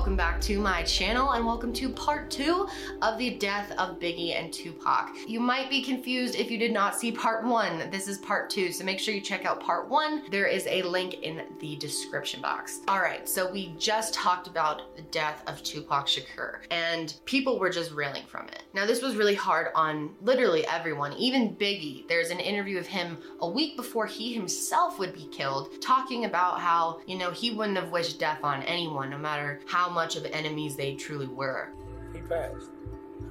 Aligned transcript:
welcome 0.00 0.16
back 0.16 0.40
to 0.40 0.58
my 0.58 0.82
channel 0.84 1.32
and 1.32 1.44
welcome 1.44 1.74
to 1.74 1.90
part 1.90 2.30
two 2.30 2.66
of 3.02 3.18
the 3.18 3.36
death 3.36 3.70
of 3.72 4.00
Biggie 4.00 4.34
and 4.34 4.50
Tupac. 4.50 5.10
You 5.28 5.40
might 5.40 5.68
be 5.68 5.82
confused 5.82 6.36
if 6.36 6.50
you 6.50 6.56
did 6.56 6.72
not 6.72 6.98
see 6.98 7.12
part 7.12 7.44
one. 7.44 7.90
This 7.90 8.08
is 8.08 8.16
part 8.16 8.48
two, 8.48 8.72
so 8.72 8.82
make 8.82 8.98
sure 8.98 9.12
you 9.12 9.20
check 9.20 9.44
out 9.44 9.60
part 9.60 9.90
one. 9.90 10.22
There 10.30 10.46
is 10.46 10.66
a 10.68 10.80
link 10.84 11.22
in 11.22 11.42
the 11.58 11.76
description 11.76 12.40
box. 12.40 12.80
All 12.88 13.02
right, 13.02 13.28
so 13.28 13.52
we 13.52 13.74
just 13.78 14.14
talked 14.14 14.46
about 14.46 14.96
the 14.96 15.02
death 15.02 15.42
of 15.46 15.62
Tupac 15.62 16.06
Shakur 16.06 16.60
and 16.70 17.12
people 17.26 17.58
were 17.58 17.68
just 17.68 17.92
railing 17.92 18.24
from 18.26 18.48
it. 18.48 18.62
Now 18.72 18.86
this 18.86 19.02
was 19.02 19.16
really 19.16 19.34
hard 19.34 19.68
on 19.74 20.14
literally 20.22 20.66
everyone, 20.66 21.12
even 21.18 21.56
Biggie. 21.56 22.08
There's 22.08 22.30
an 22.30 22.40
interview 22.40 22.78
of 22.78 22.86
him 22.86 23.18
a 23.40 23.50
week 23.50 23.76
before 23.76 24.06
he 24.06 24.32
himself 24.32 24.98
would 24.98 25.12
be 25.12 25.28
killed 25.30 25.82
talking 25.82 26.24
about 26.24 26.58
how, 26.58 27.00
you 27.06 27.18
know, 27.18 27.30
he 27.30 27.50
wouldn't 27.50 27.76
have 27.76 27.90
wished 27.90 28.18
death 28.18 28.42
on 28.42 28.62
anyone 28.62 29.10
no 29.10 29.18
matter 29.18 29.60
how 29.66 29.89
much 29.90 30.16
of 30.16 30.24
enemies 30.26 30.76
they 30.76 30.94
truly 30.94 31.26
were. 31.26 31.68
He 32.12 32.20
passed. 32.20 32.70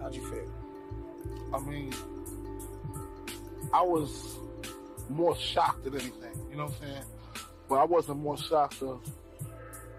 How'd 0.02 0.16
you 0.16 0.26
feel? 0.30 0.52
I 1.54 1.60
mean, 1.60 1.94
I 3.74 3.82
was 3.82 4.38
more 5.10 5.36
shocked 5.36 5.84
than 5.84 5.96
anything. 5.96 6.40
You 6.52 6.58
know 6.58 6.66
what 6.66 6.74
I'm 6.82 6.88
saying? 6.88 7.04
But 7.68 7.76
I 7.76 7.84
wasn't 7.86 8.20
more 8.20 8.38
shocked 8.38 8.82
of 8.82 9.02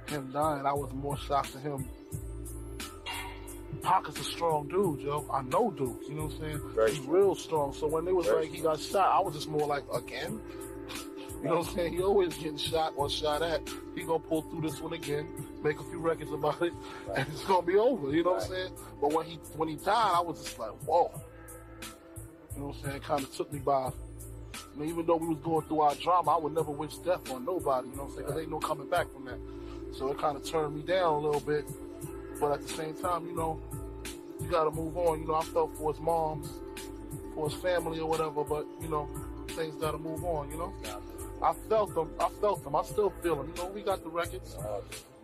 him 0.09 0.31
dying. 0.33 0.67
I 0.67 0.73
was 0.73 0.93
more 0.93 1.17
shocked 1.17 1.55
of 1.55 1.63
him. 1.63 1.89
Pac 3.83 4.09
is 4.09 4.19
a 4.19 4.25
strong 4.25 4.69
dude, 4.69 5.01
yo. 5.01 5.27
I 5.33 5.43
know 5.43 5.71
Duke. 5.71 6.01
You 6.09 6.15
know 6.17 6.25
what 6.25 6.35
I'm 6.35 6.41
saying? 6.41 6.61
Very 6.75 6.91
He's 6.91 7.01
strong. 7.01 7.15
real 7.15 7.35
strong. 7.35 7.73
So 7.73 7.87
when 7.87 8.05
they 8.05 8.13
was 8.13 8.27
Very 8.27 8.43
like 8.43 8.53
he 8.55 8.61
got 8.61 8.79
shot, 8.81 9.11
I 9.11 9.21
was 9.21 9.35
just 9.35 9.49
more 9.49 9.67
like 9.67 9.85
again. 9.93 10.41
You 11.43 11.49
know 11.49 11.59
what 11.59 11.69
I'm 11.69 11.75
saying? 11.75 11.93
He 11.95 12.03
always 12.03 12.35
getting 12.37 12.59
shot 12.59 12.93
or 12.97 13.09
shot 13.09 13.41
at. 13.41 13.63
He 13.95 14.03
gonna 14.03 14.19
pull 14.19 14.43
through 14.43 14.61
this 14.61 14.81
one 14.81 14.93
again, 14.93 15.27
make 15.63 15.81
a 15.81 15.85
few 15.85 15.99
records 15.99 16.31
about 16.33 16.61
it, 16.61 16.73
and 17.17 17.27
it's 17.29 17.45
gonna 17.45 17.67
be 17.67 17.77
over. 17.77 18.11
You 18.11 18.23
know 18.25 18.33
what 18.33 18.43
I'm 18.43 18.49
saying? 18.49 18.73
But 19.01 19.13
when 19.15 19.27
he 19.27 19.37
when 19.57 19.69
he 19.69 19.77
died, 19.77 20.13
I 20.15 20.21
was 20.21 20.43
just 20.43 20.59
like, 20.59 20.73
whoa. 20.85 21.11
You 22.55 22.61
know 22.61 22.67
what 22.67 22.77
I'm 22.77 22.91
saying? 22.91 23.01
Kind 23.01 23.23
of 23.23 23.35
took 23.35 23.53
me 23.53 23.59
by. 23.59 23.91
I 24.55 24.79
mean, 24.79 24.91
even 24.91 25.07
though 25.07 25.17
we 25.17 25.29
was 25.29 25.39
going 25.39 25.67
through 25.67 25.81
our 25.81 25.95
drama, 25.95 26.33
I 26.33 26.39
would 26.39 26.55
never 26.55 26.71
wish 26.71 26.97
death 26.99 27.31
on 27.31 27.45
nobody. 27.45 27.89
You 27.89 27.97
know 27.97 28.03
what 28.03 28.11
I'm 28.11 28.15
saying? 28.17 28.27
Because 28.27 28.41
ain't 28.43 28.51
no 28.51 28.59
coming 28.59 28.91
back 28.91 29.11
from 29.13 29.25
that. 29.25 29.39
So 29.97 30.11
it 30.11 30.19
kind 30.19 30.37
of 30.37 30.45
turned 30.45 30.77
me 30.77 30.83
down 30.83 31.15
a 31.15 31.19
little 31.19 31.41
bit. 31.41 31.65
But 32.39 32.53
at 32.53 32.63
the 32.63 32.69
same 32.69 32.95
time, 32.95 33.27
you 33.27 33.35
know, 33.35 33.61
you 34.41 34.51
got 34.51 34.65
to 34.65 34.71
move 34.71 34.97
on. 34.97 35.21
You 35.21 35.27
know, 35.27 35.35
I 35.35 35.45
felt 35.45 35.77
for 35.77 35.93
his 35.93 36.01
moms, 36.01 36.51
for 37.35 37.49
his 37.49 37.59
family 37.61 38.01
or 38.01 38.09
whatever. 38.09 38.45
But 38.45 38.67
you 38.81 38.89
know, 38.89 39.09
things 39.49 39.75
got 39.77 39.93
to 39.93 39.99
move 39.99 40.25
on. 40.25 40.51
You 40.51 40.59
know, 40.59 40.75
I 41.43 41.53
felt 41.69 41.95
them. 41.95 42.11
I 42.21 42.29
felt 42.41 42.63
them. 42.65 42.77
I 42.77 42.83
still 42.83 43.11
feel 43.23 43.37
them. 43.37 43.53
You 43.55 43.63
know, 43.63 43.69
we 43.71 43.83
got 43.83 44.03
the 44.03 44.11
records. 44.11 44.57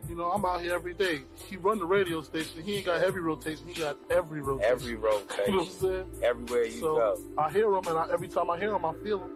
You 0.09 0.15
know, 0.15 0.31
I'm 0.31 0.45
out 0.45 0.61
here 0.61 0.75
every 0.75 0.95
day. 0.95 1.23
He 1.49 1.57
run 1.57 1.79
the 1.79 1.85
radio 1.85 2.23
station. 2.23 2.63
He 2.63 2.77
ain't 2.77 2.87
got 2.87 3.01
heavy 3.01 3.19
rotation. 3.19 3.67
He 3.67 3.75
got 3.75 3.97
every 4.09 4.41
rotation. 4.41 4.71
every 4.71 4.95
rotation. 4.95 5.45
You 5.47 5.53
know 5.53 5.59
what 5.59 5.67
I'm 5.67 5.73
saying? 5.73 6.11
everywhere 6.23 6.65
you 6.65 6.81
so 6.81 6.95
go. 6.97 7.19
I 7.37 7.51
hear 7.51 7.67
him, 7.75 7.87
and 7.87 7.99
I, 7.99 8.07
every 8.13 8.29
time 8.29 8.51
I 8.51 8.59
hear 8.59 8.73
him, 8.75 8.85
I 8.85 8.95
feel 9.03 9.21
him. 9.21 9.31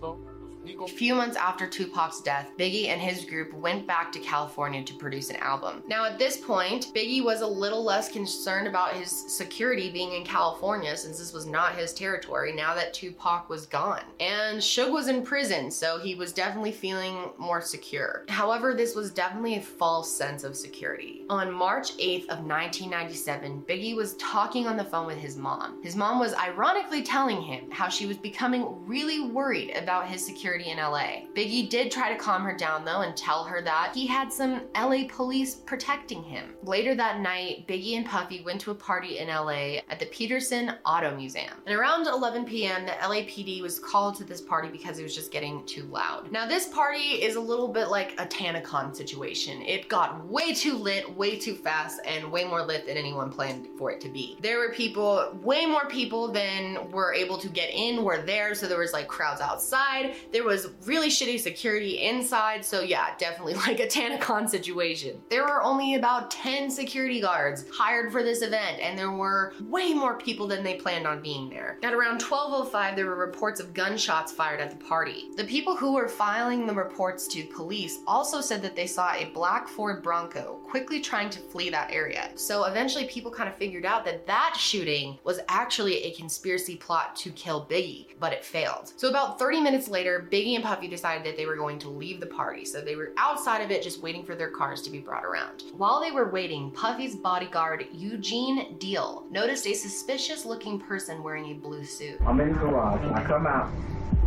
So 0.00 0.18
A 0.66 0.86
few 0.86 1.14
months 1.14 1.36
after 1.36 1.66
Tupac's 1.66 2.20
death, 2.20 2.50
Biggie 2.58 2.88
and 2.88 3.00
his 3.00 3.24
group 3.24 3.52
went 3.54 3.86
back 3.86 4.12
to 4.12 4.18
California 4.18 4.82
to 4.84 4.94
produce 4.94 5.30
an 5.30 5.36
album. 5.36 5.82
Now, 5.88 6.04
at 6.04 6.18
this 6.18 6.36
point, 6.36 6.92
Biggie 6.94 7.24
was 7.24 7.40
a 7.40 7.46
little 7.46 7.82
less 7.82 8.10
concerned 8.10 8.66
about 8.66 8.92
his 8.92 9.10
security 9.10 9.90
being 9.90 10.12
in 10.12 10.24
California 10.24 10.94
since 10.96 11.18
this 11.18 11.32
was 11.32 11.46
not 11.46 11.76
his 11.76 11.94
territory 11.94 12.52
now 12.52 12.74
that 12.74 12.92
Tupac 12.92 13.48
was 13.48 13.66
gone. 13.66 14.02
And 14.20 14.58
Suge 14.58 14.92
was 14.92 15.08
in 15.08 15.22
prison, 15.22 15.70
so 15.70 15.98
he 15.98 16.14
was 16.14 16.32
definitely 16.32 16.72
feeling 16.72 17.30
more 17.38 17.62
secure. 17.62 18.24
However, 18.28 18.74
this 18.74 18.94
was 18.94 19.10
definitely 19.10 19.56
a 19.56 19.62
false 19.62 20.12
sense 20.12 20.44
of 20.44 20.56
security. 20.56 21.24
On 21.30 21.52
March 21.52 21.96
8th 21.96 22.24
of 22.24 22.44
1997, 22.44 23.64
Biggie 23.66 23.96
was 23.96 24.14
talking 24.16 24.66
on 24.66 24.76
the 24.76 24.84
phone 24.84 25.06
with 25.06 25.18
his 25.18 25.36
mom. 25.36 25.82
His 25.82 25.96
mom 25.96 26.18
was 26.18 26.34
ironically 26.34 27.02
telling 27.02 27.40
him 27.40 27.70
how 27.70 27.88
she 27.88 28.06
was 28.06 28.18
becoming 28.18 28.86
really 28.86 29.20
worried 29.20 29.74
about 29.76 30.06
his 30.06 30.24
security 30.24 30.49
in 30.54 30.78
LA. 30.78 31.26
Biggie 31.34 31.68
did 31.68 31.90
try 31.90 32.12
to 32.12 32.18
calm 32.18 32.42
her 32.42 32.56
down 32.56 32.84
though 32.84 33.02
and 33.02 33.16
tell 33.16 33.44
her 33.44 33.62
that 33.62 33.92
he 33.94 34.06
had 34.06 34.32
some 34.32 34.62
LA 34.74 35.04
police 35.08 35.54
protecting 35.54 36.22
him. 36.22 36.54
Later 36.62 36.94
that 36.94 37.20
night, 37.20 37.66
Biggie 37.66 37.96
and 37.96 38.06
Puffy 38.06 38.42
went 38.42 38.60
to 38.62 38.70
a 38.70 38.74
party 38.74 39.18
in 39.18 39.28
LA 39.28 39.78
at 39.88 39.98
the 39.98 40.06
Petersen 40.06 40.72
Auto 40.84 41.14
Museum. 41.16 41.54
And 41.66 41.74
around 41.74 42.06
11 42.06 42.44
p.m., 42.44 42.86
the 42.86 42.92
LAPD 42.92 43.62
was 43.62 43.78
called 43.78 44.16
to 44.16 44.24
this 44.24 44.40
party 44.40 44.68
because 44.68 44.98
it 44.98 45.02
was 45.02 45.14
just 45.14 45.30
getting 45.30 45.64
too 45.66 45.84
loud. 45.84 46.30
Now, 46.32 46.46
this 46.46 46.68
party 46.68 47.22
is 47.22 47.36
a 47.36 47.40
little 47.40 47.68
bit 47.68 47.88
like 47.88 48.12
a 48.20 48.26
TanaCon 48.26 48.94
situation. 48.94 49.62
It 49.62 49.88
got 49.88 50.24
way 50.26 50.54
too 50.54 50.74
lit, 50.74 51.16
way 51.16 51.38
too 51.38 51.54
fast, 51.54 52.00
and 52.06 52.30
way 52.30 52.44
more 52.44 52.62
lit 52.62 52.86
than 52.86 52.96
anyone 52.96 53.30
planned 53.30 53.68
for 53.78 53.90
it 53.90 54.00
to 54.02 54.08
be. 54.08 54.36
There 54.40 54.58
were 54.58 54.72
people, 54.72 55.38
way 55.42 55.66
more 55.66 55.86
people 55.88 56.30
than 56.32 56.90
were 56.90 57.12
able 57.14 57.38
to 57.38 57.48
get 57.48 57.70
in 57.72 58.02
were 58.04 58.22
there, 58.22 58.54
so 58.54 58.66
there 58.66 58.78
was 58.78 58.92
like 58.92 59.08
crowds 59.08 59.40
outside. 59.40 60.14
There 60.32 60.39
was 60.44 60.68
really 60.84 61.08
shitty 61.08 61.40
security 61.40 62.02
inside, 62.02 62.64
so 62.64 62.80
yeah, 62.80 63.14
definitely 63.18 63.54
like 63.66 63.80
a 63.80 63.86
TanaCon 63.86 64.48
situation. 64.48 65.20
There 65.30 65.44
were 65.44 65.62
only 65.62 65.94
about 65.94 66.30
10 66.30 66.70
security 66.70 67.20
guards 67.20 67.64
hired 67.72 68.12
for 68.12 68.22
this 68.22 68.42
event, 68.42 68.80
and 68.80 68.98
there 68.98 69.10
were 69.10 69.54
way 69.62 69.92
more 69.92 70.18
people 70.18 70.46
than 70.46 70.62
they 70.62 70.74
planned 70.74 71.06
on 71.06 71.22
being 71.22 71.48
there. 71.48 71.78
At 71.82 71.94
around 71.94 72.20
12:05, 72.20 72.96
there 72.96 73.06
were 73.06 73.16
reports 73.16 73.60
of 73.60 73.74
gunshots 73.74 74.32
fired 74.32 74.60
at 74.60 74.70
the 74.70 74.84
party. 74.84 75.28
The 75.36 75.44
people 75.44 75.76
who 75.76 75.94
were 75.94 76.08
filing 76.08 76.66
the 76.66 76.74
reports 76.74 77.26
to 77.28 77.44
police 77.44 77.98
also 78.06 78.40
said 78.40 78.62
that 78.62 78.76
they 78.76 78.86
saw 78.86 79.12
a 79.12 79.30
black 79.32 79.68
Ford 79.68 80.02
Bronco 80.02 80.60
quickly 80.68 81.00
trying 81.00 81.30
to 81.30 81.40
flee 81.40 81.70
that 81.70 81.90
area. 81.90 82.30
So 82.34 82.64
eventually, 82.64 83.06
people 83.06 83.30
kind 83.30 83.48
of 83.48 83.56
figured 83.56 83.86
out 83.86 84.04
that 84.04 84.26
that 84.26 84.54
shooting 84.56 85.18
was 85.24 85.40
actually 85.48 86.04
a 86.04 86.14
conspiracy 86.14 86.76
plot 86.76 87.16
to 87.16 87.30
kill 87.30 87.66
Biggie, 87.66 88.06
but 88.18 88.32
it 88.32 88.44
failed. 88.44 88.92
So 88.96 89.08
about 89.08 89.38
30 89.38 89.60
minutes 89.60 89.88
later, 89.88 90.28
Biggie 90.30 90.54
and 90.54 90.62
Puffy 90.62 90.86
decided 90.86 91.26
that 91.26 91.36
they 91.36 91.44
were 91.44 91.56
going 91.56 91.78
to 91.80 91.88
leave 91.88 92.20
the 92.20 92.26
party. 92.26 92.64
So 92.64 92.80
they 92.80 92.94
were 92.94 93.12
outside 93.16 93.62
of 93.62 93.72
it 93.72 93.82
just 93.82 94.00
waiting 94.00 94.24
for 94.24 94.36
their 94.36 94.50
cars 94.50 94.80
to 94.82 94.90
be 94.90 95.00
brought 95.00 95.24
around. 95.24 95.64
While 95.76 96.00
they 96.00 96.12
were 96.12 96.30
waiting, 96.30 96.70
Puffy's 96.70 97.16
bodyguard, 97.16 97.86
Eugene 97.92 98.76
Deal, 98.78 99.26
noticed 99.30 99.66
a 99.66 99.74
suspicious 99.74 100.44
looking 100.44 100.78
person 100.78 101.24
wearing 101.24 101.50
a 101.50 101.54
blue 101.54 101.84
suit. 101.84 102.20
I'm 102.24 102.40
in 102.40 102.52
the 102.52 102.58
garage. 102.60 103.04
I 103.12 103.24
come 103.24 103.46
out. 103.46 103.72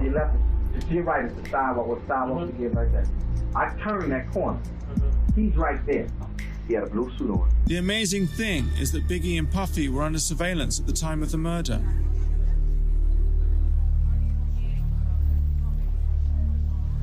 She 0.02 0.10
left. 0.10 0.36
She 0.90 1.00
right 1.00 1.24
at 1.24 1.42
the 1.42 1.50
sidewalk. 1.50 1.88
What 1.88 2.00
sidewalk 2.08 2.44
uh-huh. 2.44 2.46
to 2.48 2.52
get 2.52 2.74
right 2.74 2.92
there? 2.92 3.08
I 3.56 3.74
turn 3.82 4.10
that 4.10 4.30
corner. 4.32 4.60
Uh-huh. 4.60 5.10
He's 5.36 5.56
right 5.56 5.86
there. 5.86 6.08
He 6.68 6.74
had 6.74 6.84
a 6.84 6.90
blue 6.90 7.16
suit 7.18 7.30
on. 7.30 7.50
The 7.66 7.78
amazing 7.78 8.28
thing 8.28 8.68
is 8.80 8.92
that 8.92 9.08
Biggie 9.08 9.38
and 9.38 9.50
Puffy 9.50 9.88
were 9.88 10.02
under 10.02 10.20
surveillance 10.20 10.80
at 10.80 10.86
the 10.88 10.94
time 10.94 11.24
of 11.24 11.32
the 11.32 11.38
murder. 11.38 11.82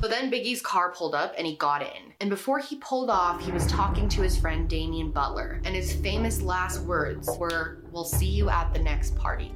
So 0.01 0.07
then 0.07 0.31
Biggie's 0.31 0.63
car 0.63 0.91
pulled 0.91 1.13
up 1.13 1.35
and 1.37 1.45
he 1.45 1.55
got 1.57 1.83
in. 1.83 2.13
And 2.21 2.29
before 2.29 2.57
he 2.57 2.77
pulled 2.77 3.11
off, 3.11 3.39
he 3.39 3.51
was 3.51 3.67
talking 3.67 4.09
to 4.09 4.21
his 4.23 4.35
friend 4.35 4.67
Damian 4.67 5.11
Butler. 5.11 5.61
And 5.63 5.75
his 5.75 5.93
famous 5.93 6.41
last 6.41 6.81
words 6.81 7.29
were, 7.37 7.83
We'll 7.91 8.03
see 8.03 8.25
you 8.25 8.49
at 8.49 8.73
the 8.73 8.79
next 8.79 9.15
party. 9.15 9.51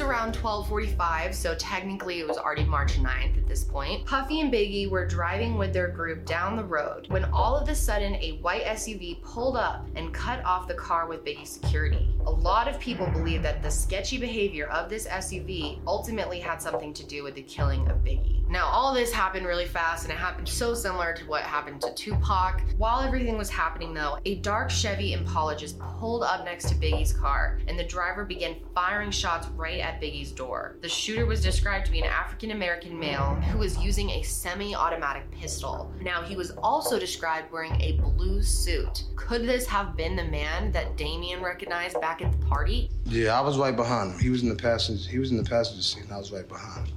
Around 0.00 0.34
12:45, 0.34 1.34
so 1.34 1.54
technically 1.54 2.20
it 2.20 2.28
was 2.28 2.38
already 2.38 2.64
March 2.64 2.98
9th 2.98 3.36
at 3.36 3.46
this 3.46 3.64
point. 3.64 4.06
Puffy 4.06 4.40
and 4.40 4.52
Biggie 4.52 4.88
were 4.88 5.06
driving 5.06 5.58
with 5.58 5.72
their 5.72 5.88
group 5.88 6.24
down 6.24 6.56
the 6.56 6.64
road 6.64 7.06
when 7.08 7.24
all 7.26 7.56
of 7.56 7.68
a 7.68 7.74
sudden 7.74 8.14
a 8.16 8.38
white 8.42 8.64
SUV 8.64 9.22
pulled 9.22 9.56
up 9.56 9.86
and 9.96 10.12
cut 10.12 10.44
off 10.44 10.68
the 10.68 10.74
car 10.74 11.06
with 11.06 11.24
Biggie's 11.24 11.50
security. 11.50 12.08
A 12.26 12.30
lot 12.30 12.68
of 12.68 12.78
people 12.78 13.06
believe 13.06 13.42
that 13.42 13.62
the 13.62 13.70
sketchy 13.70 14.18
behavior 14.18 14.66
of 14.68 14.90
this 14.90 15.06
SUV 15.06 15.80
ultimately 15.86 16.40
had 16.40 16.60
something 16.60 16.92
to 16.94 17.06
do 17.06 17.22
with 17.22 17.34
the 17.34 17.42
killing 17.42 17.88
of 17.88 17.98
Biggie. 17.98 18.40
Now, 18.50 18.66
all 18.66 18.92
this 18.92 19.12
happened 19.12 19.46
really 19.46 19.66
fast 19.66 20.02
and 20.02 20.12
it 20.12 20.18
happened 20.18 20.48
so 20.48 20.74
similar 20.74 21.12
to 21.12 21.24
what 21.26 21.42
happened 21.42 21.80
to 21.82 21.94
Tupac. 21.94 22.62
While 22.78 23.00
everything 23.00 23.38
was 23.38 23.48
happening 23.48 23.94
though, 23.94 24.18
a 24.24 24.36
dark 24.36 24.70
Chevy 24.70 25.12
Impala 25.12 25.56
just 25.56 25.78
pulled 25.78 26.24
up 26.24 26.44
next 26.44 26.68
to 26.68 26.74
Biggie's 26.74 27.12
car 27.12 27.60
and 27.68 27.78
the 27.78 27.84
driver 27.84 28.24
began 28.24 28.56
firing 28.74 29.12
shots 29.12 29.46
right 29.50 29.78
at 29.78 30.00
Biggie's 30.00 30.32
door. 30.32 30.78
The 30.82 30.88
shooter 30.88 31.26
was 31.26 31.40
described 31.40 31.86
to 31.86 31.92
be 31.92 32.00
an 32.00 32.06
African 32.06 32.50
American 32.50 32.98
male 32.98 33.36
who 33.52 33.58
was 33.58 33.78
using 33.78 34.10
a 34.10 34.22
semi 34.22 34.74
automatic 34.74 35.30
pistol. 35.30 35.92
Now, 36.02 36.22
he 36.22 36.34
was 36.34 36.50
also 36.60 36.98
described 36.98 37.52
wearing 37.52 37.80
a 37.80 38.00
blue 38.00 38.42
suit. 38.42 39.04
Could 39.14 39.42
this 39.42 39.66
have 39.68 39.96
been 39.96 40.16
the 40.16 40.24
man 40.24 40.72
that 40.72 40.96
Damien 40.96 41.40
recognized 41.40 42.00
back 42.00 42.09
at 42.20 42.32
the 42.32 42.46
party? 42.46 42.90
Yeah, 43.06 43.38
I 43.38 43.40
was 43.40 43.56
right 43.58 43.74
behind 43.74 44.12
him. 44.12 44.18
He 44.18 44.30
was 44.30 44.42
in 44.42 44.48
the 44.48 44.54
passenger. 44.54 45.08
He 45.08 45.18
was 45.18 45.30
in 45.30 45.36
the 45.36 45.48
passenger 45.48 45.82
seat, 45.82 46.04
and 46.04 46.12
I 46.12 46.18
was 46.18 46.32
right 46.32 46.48
behind 46.48 46.88
him 46.88 46.96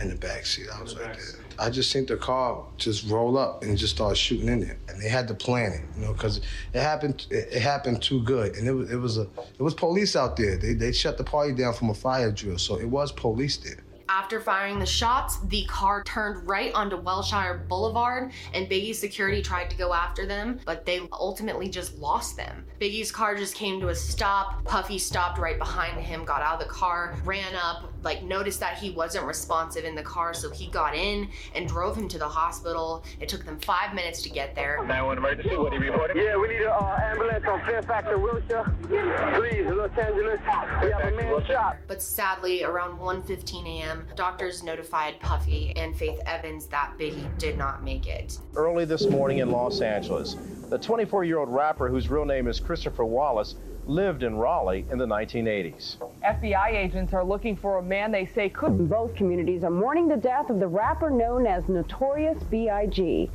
in 0.00 0.08
the 0.08 0.16
back 0.16 0.46
seat. 0.46 0.66
I 0.74 0.82
was 0.82 0.96
right 0.96 1.14
there. 1.14 1.40
I 1.58 1.68
just 1.68 1.90
seen 1.90 2.06
the 2.06 2.16
car 2.16 2.64
just 2.78 3.08
roll 3.08 3.36
up 3.36 3.62
and 3.62 3.76
just 3.76 3.94
start 3.94 4.16
shooting 4.16 4.48
in 4.48 4.60
there, 4.60 4.78
and 4.88 5.00
they 5.00 5.08
had 5.08 5.28
to 5.28 5.34
plan 5.34 5.72
it, 5.72 5.82
you 5.94 6.06
know, 6.06 6.12
because 6.12 6.38
it 6.72 6.80
happened. 6.80 7.26
It, 7.30 7.48
it 7.52 7.62
happened 7.62 8.02
too 8.02 8.22
good, 8.22 8.56
and 8.56 8.66
it 8.66 8.72
was 8.72 8.90
it 8.90 8.96
was 8.96 9.18
a 9.18 9.22
it 9.58 9.62
was 9.62 9.74
police 9.74 10.16
out 10.16 10.36
there. 10.36 10.56
They 10.56 10.72
they 10.72 10.92
shut 10.92 11.18
the 11.18 11.24
party 11.24 11.52
down 11.52 11.74
from 11.74 11.90
a 11.90 11.94
fire 11.94 12.30
drill, 12.32 12.58
so 12.58 12.76
it 12.76 12.88
was 12.88 13.12
police 13.12 13.58
there. 13.58 13.84
After 14.10 14.40
firing 14.40 14.80
the 14.80 14.86
shots, 14.86 15.38
the 15.44 15.64
car 15.66 16.02
turned 16.02 16.48
right 16.48 16.74
onto 16.74 16.96
Wilshire 16.96 17.64
Boulevard, 17.68 18.32
and 18.52 18.68
Biggie's 18.68 18.98
security 18.98 19.40
tried 19.40 19.70
to 19.70 19.76
go 19.76 19.94
after 19.94 20.26
them, 20.26 20.58
but 20.66 20.84
they 20.84 21.08
ultimately 21.12 21.68
just 21.68 21.96
lost 21.96 22.36
them. 22.36 22.66
Biggie's 22.80 23.12
car 23.12 23.36
just 23.36 23.54
came 23.54 23.78
to 23.80 23.90
a 23.90 23.94
stop. 23.94 24.64
Puffy 24.64 24.98
stopped 24.98 25.38
right 25.38 25.58
behind 25.58 26.00
him, 26.00 26.24
got 26.24 26.42
out 26.42 26.60
of 26.60 26.66
the 26.66 26.74
car, 26.74 27.14
ran 27.24 27.54
up, 27.54 27.89
like 28.02 28.22
noticed 28.22 28.60
that 28.60 28.78
he 28.78 28.90
wasn't 28.90 29.24
responsive 29.24 29.84
in 29.84 29.94
the 29.94 30.02
car, 30.02 30.34
so 30.34 30.50
he 30.50 30.68
got 30.68 30.94
in 30.94 31.28
and 31.54 31.68
drove 31.68 31.96
him 31.96 32.08
to 32.08 32.18
the 32.18 32.28
hospital. 32.28 33.04
It 33.20 33.28
took 33.28 33.44
them 33.44 33.58
five 33.60 33.94
minutes 33.94 34.22
to 34.22 34.30
get 34.30 34.54
there. 34.54 34.78
911 34.86 35.18
emergency, 35.18 35.56
what 35.56 35.72
are 35.72 35.76
you 35.76 35.92
reporting? 35.92 36.16
Yeah, 36.16 36.36
we 36.36 36.48
need 36.48 36.62
an 36.62 36.68
uh, 36.68 36.98
ambulance 37.02 37.44
on 37.46 37.60
Fairfax 37.60 38.08
and 38.10 38.22
Wilshire. 38.22 38.74
Please, 38.82 39.66
Los 39.66 39.90
Angeles, 39.98 40.40
we 40.82 40.90
have 40.90 41.12
a 41.12 41.16
man 41.16 41.44
shot. 41.46 41.76
But 41.86 42.02
sadly, 42.02 42.64
around 42.64 42.98
1:15 42.98 43.66
a.m., 43.66 44.06
doctors 44.16 44.62
notified 44.62 45.20
Puffy 45.20 45.72
and 45.76 45.96
Faith 45.96 46.20
Evans 46.26 46.66
that 46.66 46.94
Biggie 46.98 47.26
did 47.38 47.58
not 47.58 47.84
make 47.84 48.06
it. 48.06 48.38
Early 48.54 48.84
this 48.84 49.06
morning 49.08 49.38
in 49.38 49.50
Los 49.50 49.80
Angeles, 49.80 50.36
the 50.68 50.78
24 50.78 51.24
year 51.24 51.38
old 51.38 51.48
rapper, 51.48 51.88
whose 51.88 52.08
real 52.08 52.24
name 52.24 52.46
is 52.46 52.60
Christopher 52.60 53.04
Wallace, 53.04 53.56
lived 53.90 54.22
in 54.22 54.36
Raleigh 54.36 54.86
in 54.90 54.98
the 54.98 55.06
1980s. 55.06 55.96
FBI 56.24 56.72
agents 56.72 57.12
are 57.12 57.24
looking 57.24 57.56
for 57.56 57.78
a 57.78 57.82
man 57.82 58.12
they 58.12 58.24
say 58.24 58.48
could. 58.48 58.88
Both 58.88 59.16
communities 59.16 59.64
are 59.64 59.70
mourning 59.70 60.06
the 60.06 60.16
death 60.16 60.48
of 60.48 60.60
the 60.60 60.68
rapper 60.68 61.10
known 61.10 61.46
as 61.46 61.68
Notorious 61.68 62.42
B.I.G. 62.44 63.30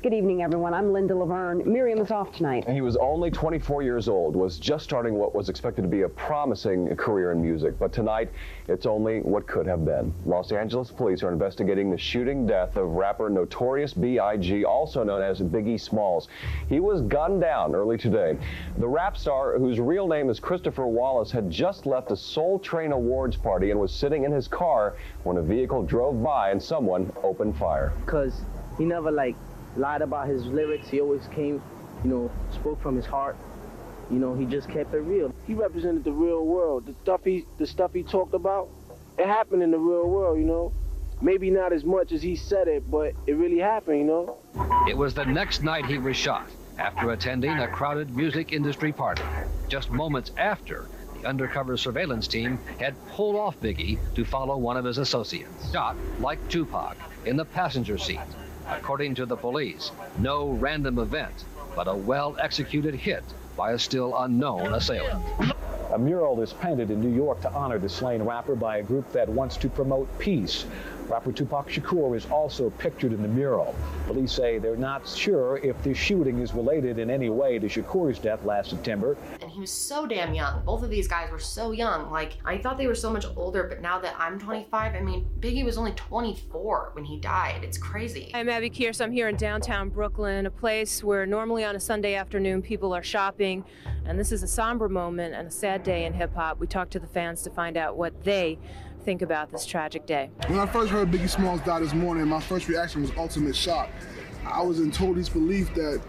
Good 0.00 0.14
evening, 0.14 0.42
everyone. 0.42 0.74
I'm 0.74 0.92
Linda 0.92 1.16
Laverne. 1.16 1.60
Miriam 1.66 1.98
is 1.98 2.12
off 2.12 2.30
tonight. 2.30 2.70
He 2.70 2.82
was 2.82 2.94
only 2.98 3.32
24 3.32 3.82
years 3.82 4.06
old, 4.06 4.36
was 4.36 4.56
just 4.56 4.84
starting 4.84 5.14
what 5.14 5.34
was 5.34 5.48
expected 5.48 5.82
to 5.82 5.88
be 5.88 6.02
a 6.02 6.08
promising 6.08 6.94
career 6.94 7.32
in 7.32 7.42
music. 7.42 7.76
But 7.80 7.92
tonight, 7.92 8.30
it's 8.68 8.86
only 8.86 9.22
what 9.22 9.48
could 9.48 9.66
have 9.66 9.84
been. 9.84 10.14
Los 10.24 10.52
Angeles 10.52 10.92
police 10.92 11.24
are 11.24 11.32
investigating 11.32 11.90
the 11.90 11.98
shooting 11.98 12.46
death 12.46 12.76
of 12.76 12.90
rapper 12.90 13.28
Notorious 13.28 13.92
B.I.G., 13.92 14.64
also 14.64 15.02
known 15.02 15.20
as 15.20 15.40
Biggie 15.40 15.80
Smalls. 15.80 16.28
He 16.68 16.78
was 16.78 17.02
gunned 17.02 17.40
down 17.40 17.74
early 17.74 17.98
today. 17.98 18.38
The 18.78 18.86
rap 18.86 19.16
star, 19.18 19.58
whose 19.58 19.80
real 19.80 20.06
name 20.06 20.30
is 20.30 20.38
Christopher 20.38 20.86
Wallace, 20.86 21.32
had 21.32 21.50
just 21.50 21.86
left 21.86 22.12
a 22.12 22.16
Soul 22.16 22.60
Train 22.60 22.92
Awards 22.92 23.36
party 23.36 23.72
and 23.72 23.80
was 23.80 23.92
sitting 23.92 24.22
in 24.22 24.30
his 24.30 24.46
car 24.46 24.94
when 25.24 25.38
a 25.38 25.42
vehicle 25.42 25.82
drove 25.82 26.22
by 26.22 26.50
and 26.50 26.62
someone 26.62 27.12
opened 27.24 27.56
fire. 27.56 27.92
Because 28.06 28.42
he 28.76 28.84
never, 28.84 29.10
like, 29.10 29.34
lied 29.76 30.02
about 30.02 30.28
his 30.28 30.44
lyrics. 30.46 30.88
He 30.88 31.00
always 31.00 31.26
came, 31.28 31.62
you 32.04 32.10
know, 32.10 32.30
spoke 32.52 32.80
from 32.82 32.96
his 32.96 33.06
heart. 33.06 33.36
You 34.10 34.18
know, 34.18 34.34
he 34.34 34.46
just 34.46 34.68
kept 34.70 34.94
it 34.94 35.00
real. 35.00 35.34
He 35.46 35.54
represented 35.54 36.04
the 36.04 36.12
real 36.12 36.44
world. 36.44 36.86
The 36.86 36.94
stuff 37.02 37.20
he 37.24 37.44
the 37.58 37.66
stuff 37.66 37.92
he 37.92 38.02
talked 38.02 38.34
about, 38.34 38.68
it 39.18 39.26
happened 39.26 39.62
in 39.62 39.70
the 39.70 39.78
real 39.78 40.08
world, 40.08 40.38
you 40.38 40.44
know. 40.44 40.72
Maybe 41.20 41.50
not 41.50 41.72
as 41.72 41.84
much 41.84 42.12
as 42.12 42.22
he 42.22 42.36
said 42.36 42.68
it, 42.68 42.88
but 42.90 43.12
it 43.26 43.34
really 43.34 43.58
happened, 43.58 43.98
you 43.98 44.04
know. 44.04 44.38
It 44.88 44.96
was 44.96 45.14
the 45.14 45.24
next 45.24 45.62
night 45.62 45.84
he 45.84 45.98
was 45.98 46.16
shot 46.16 46.48
after 46.78 47.10
attending 47.10 47.50
a 47.58 47.66
crowded 47.66 48.16
music 48.16 48.52
industry 48.52 48.92
party. 48.92 49.24
Just 49.68 49.90
moments 49.90 50.30
after 50.36 50.88
the 51.20 51.28
undercover 51.28 51.76
surveillance 51.76 52.28
team 52.28 52.58
had 52.78 52.94
pulled 53.08 53.34
off 53.36 53.58
Biggie 53.60 53.98
to 54.14 54.24
follow 54.24 54.56
one 54.56 54.76
of 54.76 54.84
his 54.84 54.98
associates. 54.98 55.72
Shot 55.72 55.96
like 56.20 56.38
Tupac 56.48 56.96
in 57.26 57.36
the 57.36 57.44
passenger 57.44 57.98
seat 57.98 58.20
According 58.70 59.14
to 59.16 59.26
the 59.26 59.36
police, 59.36 59.90
no 60.18 60.50
random 60.50 60.98
event, 60.98 61.44
but 61.74 61.88
a 61.88 61.94
well 61.94 62.36
executed 62.38 62.94
hit 62.94 63.24
by 63.56 63.72
a 63.72 63.78
still 63.78 64.16
unknown 64.16 64.74
assailant. 64.74 65.24
A 65.92 65.98
mural 65.98 66.40
is 66.42 66.52
painted 66.52 66.90
in 66.90 67.00
New 67.00 67.14
York 67.14 67.40
to 67.40 67.52
honor 67.52 67.78
the 67.78 67.88
slain 67.88 68.22
rapper 68.22 68.54
by 68.54 68.76
a 68.76 68.82
group 68.82 69.10
that 69.12 69.28
wants 69.28 69.56
to 69.58 69.68
promote 69.70 70.06
peace. 70.18 70.66
Rapper 71.08 71.32
Tupac 71.32 71.68
Shakur 71.68 72.14
is 72.14 72.26
also 72.26 72.68
pictured 72.70 73.12
in 73.12 73.22
the 73.22 73.28
mural. 73.28 73.74
Police 74.06 74.30
say 74.30 74.58
they're 74.58 74.76
not 74.76 75.08
sure 75.08 75.56
if 75.58 75.82
the 75.82 75.94
shooting 75.94 76.38
is 76.40 76.52
related 76.52 76.98
in 76.98 77.10
any 77.10 77.30
way 77.30 77.58
to 77.58 77.66
Shakur's 77.66 78.18
death 78.18 78.44
last 78.44 78.68
September. 78.68 79.16
And 79.40 79.50
he 79.50 79.60
was 79.60 79.70
so 79.70 80.06
damn 80.06 80.34
young. 80.34 80.62
Both 80.64 80.82
of 80.82 80.90
these 80.90 81.08
guys 81.08 81.30
were 81.30 81.38
so 81.38 81.72
young. 81.72 82.10
Like, 82.10 82.36
I 82.44 82.58
thought 82.58 82.76
they 82.76 82.86
were 82.86 82.94
so 82.94 83.10
much 83.10 83.24
older, 83.36 83.64
but 83.64 83.80
now 83.80 83.98
that 84.00 84.14
I'm 84.18 84.38
25, 84.38 84.94
I 84.94 85.00
mean, 85.00 85.26
Biggie 85.40 85.64
was 85.64 85.78
only 85.78 85.92
24 85.92 86.90
when 86.92 87.04
he 87.04 87.18
died. 87.18 87.64
It's 87.64 87.78
crazy. 87.78 88.30
I'm 88.34 88.50
Abby 88.50 88.68
Kearse. 88.68 89.00
I'm 89.00 89.12
here 89.12 89.28
in 89.28 89.36
downtown 89.36 89.88
Brooklyn, 89.88 90.44
a 90.44 90.50
place 90.50 91.02
where 91.02 91.24
normally 91.24 91.64
on 91.64 91.74
a 91.74 91.80
Sunday 91.80 92.16
afternoon 92.16 92.60
people 92.60 92.92
are 92.92 93.02
shopping. 93.02 93.64
And 94.04 94.18
this 94.18 94.30
is 94.30 94.42
a 94.42 94.46
somber 94.46 94.88
moment 94.88 95.34
and 95.34 95.48
a 95.48 95.50
sad 95.50 95.82
day 95.82 96.04
in 96.04 96.12
hip 96.12 96.34
hop. 96.34 96.58
We 96.58 96.66
talked 96.66 96.92
to 96.92 96.98
the 96.98 97.06
fans 97.06 97.42
to 97.42 97.50
find 97.50 97.76
out 97.76 97.96
what 97.96 98.24
they 98.24 98.58
think 99.08 99.22
about 99.22 99.50
this 99.50 99.64
tragic 99.64 100.04
day? 100.04 100.28
When 100.48 100.58
I 100.58 100.66
first 100.66 100.92
heard 100.92 101.10
Biggie 101.10 101.30
Smalls 101.30 101.62
died 101.62 101.82
this 101.82 101.94
morning, 101.94 102.28
my 102.28 102.42
first 102.42 102.68
reaction 102.68 103.00
was 103.00 103.10
ultimate 103.16 103.56
shock. 103.56 103.88
I 104.44 104.60
was 104.60 104.80
in 104.80 104.90
total 104.90 105.14
disbelief 105.14 105.72
that 105.76 106.02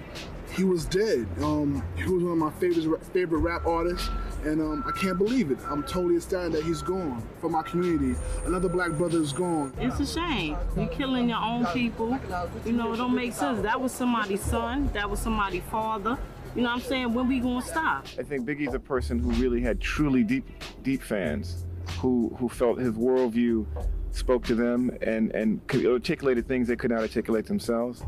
he 0.51 0.65
was 0.65 0.83
dead. 0.83 1.25
Um, 1.41 1.81
he 1.95 2.03
was 2.03 2.21
one 2.21 2.33
of 2.33 2.37
my 2.37 2.51
favorite 2.59 3.01
favorite 3.13 3.39
rap 3.39 3.65
artists, 3.65 4.09
and 4.43 4.59
um, 4.59 4.83
I 4.85 4.91
can't 4.99 5.17
believe 5.17 5.49
it. 5.49 5.59
I'm 5.69 5.83
totally 5.83 6.17
ecstatic 6.17 6.51
that 6.51 6.63
he's 6.63 6.81
gone 6.81 7.25
from 7.39 7.53
my 7.53 7.61
community. 7.61 8.19
Another 8.45 8.67
black 8.67 8.91
brother 8.91 9.21
is 9.21 9.31
gone. 9.31 9.73
It's 9.79 10.01
a 10.01 10.05
shame. 10.05 10.57
You're 10.75 10.87
killing 10.87 11.29
your 11.29 11.39
own 11.41 11.67
people. 11.67 12.19
You 12.65 12.73
know, 12.73 12.91
it 12.91 12.97
don't 12.97 13.15
make 13.15 13.31
sense. 13.31 13.61
That 13.61 13.79
was 13.79 13.93
somebody's 13.93 14.41
son. 14.41 14.89
That 14.91 15.09
was 15.09 15.21
somebody's 15.21 15.63
father. 15.71 16.17
You 16.53 16.63
know 16.63 16.69
what 16.69 16.75
I'm 16.75 16.81
saying? 16.81 17.13
When 17.13 17.29
we 17.29 17.39
gonna 17.39 17.61
stop? 17.61 18.07
I 18.19 18.23
think 18.23 18.45
Biggie's 18.45 18.73
a 18.73 18.79
person 18.79 19.19
who 19.19 19.31
really 19.41 19.61
had 19.61 19.79
truly 19.79 20.25
deep, 20.25 20.45
deep 20.83 21.01
fans 21.01 21.63
who 21.99 22.35
who 22.39 22.49
felt 22.49 22.79
his 22.79 22.93
worldview 22.93 23.65
spoke 24.11 24.43
to 24.45 24.55
them 24.55 24.91
and 25.01 25.31
and 25.31 25.61
articulated 25.85 26.47
things 26.47 26.67
they 26.67 26.75
could 26.75 26.91
not 26.91 27.01
articulate 27.01 27.45
themselves. 27.45 28.03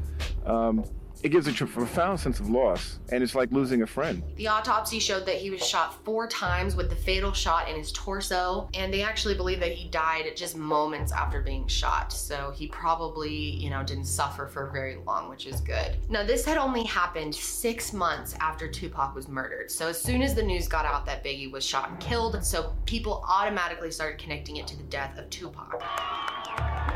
Um, 0.45 0.85
it 1.23 1.29
gives 1.29 1.47
a 1.47 1.53
profound 1.65 2.19
sense 2.19 2.39
of 2.39 2.49
loss, 2.49 2.99
and 3.11 3.23
it's 3.23 3.35
like 3.35 3.51
losing 3.51 3.83
a 3.83 3.87
friend. 3.87 4.23
The 4.35 4.47
autopsy 4.47 4.99
showed 4.99 5.25
that 5.27 5.35
he 5.35 5.51
was 5.51 5.65
shot 5.65 6.03
four 6.03 6.27
times 6.27 6.75
with 6.75 6.89
the 6.89 6.95
fatal 6.95 7.31
shot 7.31 7.69
in 7.69 7.75
his 7.75 7.91
torso, 7.91 8.69
and 8.73 8.91
they 8.91 9.03
actually 9.03 9.35
believe 9.35 9.59
that 9.59 9.71
he 9.71 9.89
died 9.89 10.31
just 10.35 10.57
moments 10.57 11.11
after 11.11 11.41
being 11.41 11.67
shot. 11.67 12.11
So 12.11 12.51
he 12.55 12.67
probably, 12.67 13.33
you 13.33 13.69
know, 13.69 13.83
didn't 13.83 14.05
suffer 14.05 14.47
for 14.47 14.71
very 14.71 14.97
long, 15.05 15.29
which 15.29 15.45
is 15.45 15.61
good. 15.61 15.97
Now, 16.09 16.23
this 16.23 16.43
had 16.43 16.57
only 16.57 16.83
happened 16.83 17.35
six 17.35 17.93
months 17.93 18.35
after 18.39 18.67
Tupac 18.67 19.13
was 19.13 19.27
murdered. 19.27 19.69
So 19.69 19.89
as 19.89 20.01
soon 20.01 20.21
as 20.21 20.33
the 20.33 20.43
news 20.43 20.67
got 20.67 20.85
out 20.85 21.05
that 21.05 21.23
Biggie 21.23 21.51
was 21.51 21.65
shot 21.65 21.89
and 21.89 21.99
killed, 21.99 22.43
so 22.43 22.73
people 22.85 23.23
automatically 23.27 23.91
started 23.91 24.17
connecting 24.17 24.57
it 24.57 24.67
to 24.67 24.77
the 24.77 24.83
death 24.83 25.17
of 25.17 25.29
Tupac. 25.29 25.83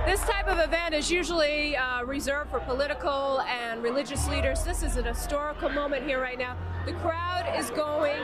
This 0.06 0.22
type 0.22 0.48
of 0.48 0.60
event 0.60 0.94
is 0.94 1.10
usually 1.10 1.76
uh, 1.76 2.04
reserved 2.04 2.52
for 2.52 2.60
political 2.60 3.42
and 3.42 3.82
religious 3.82 4.15
leaders. 4.24 4.64
This 4.64 4.82
is 4.82 4.96
an 4.96 5.04
historical 5.04 5.68
moment 5.68 6.08
here 6.08 6.22
right 6.22 6.40
now. 6.40 6.58
The 6.86 6.94
crowd 6.94 7.54
is 7.58 7.70
going 7.72 8.22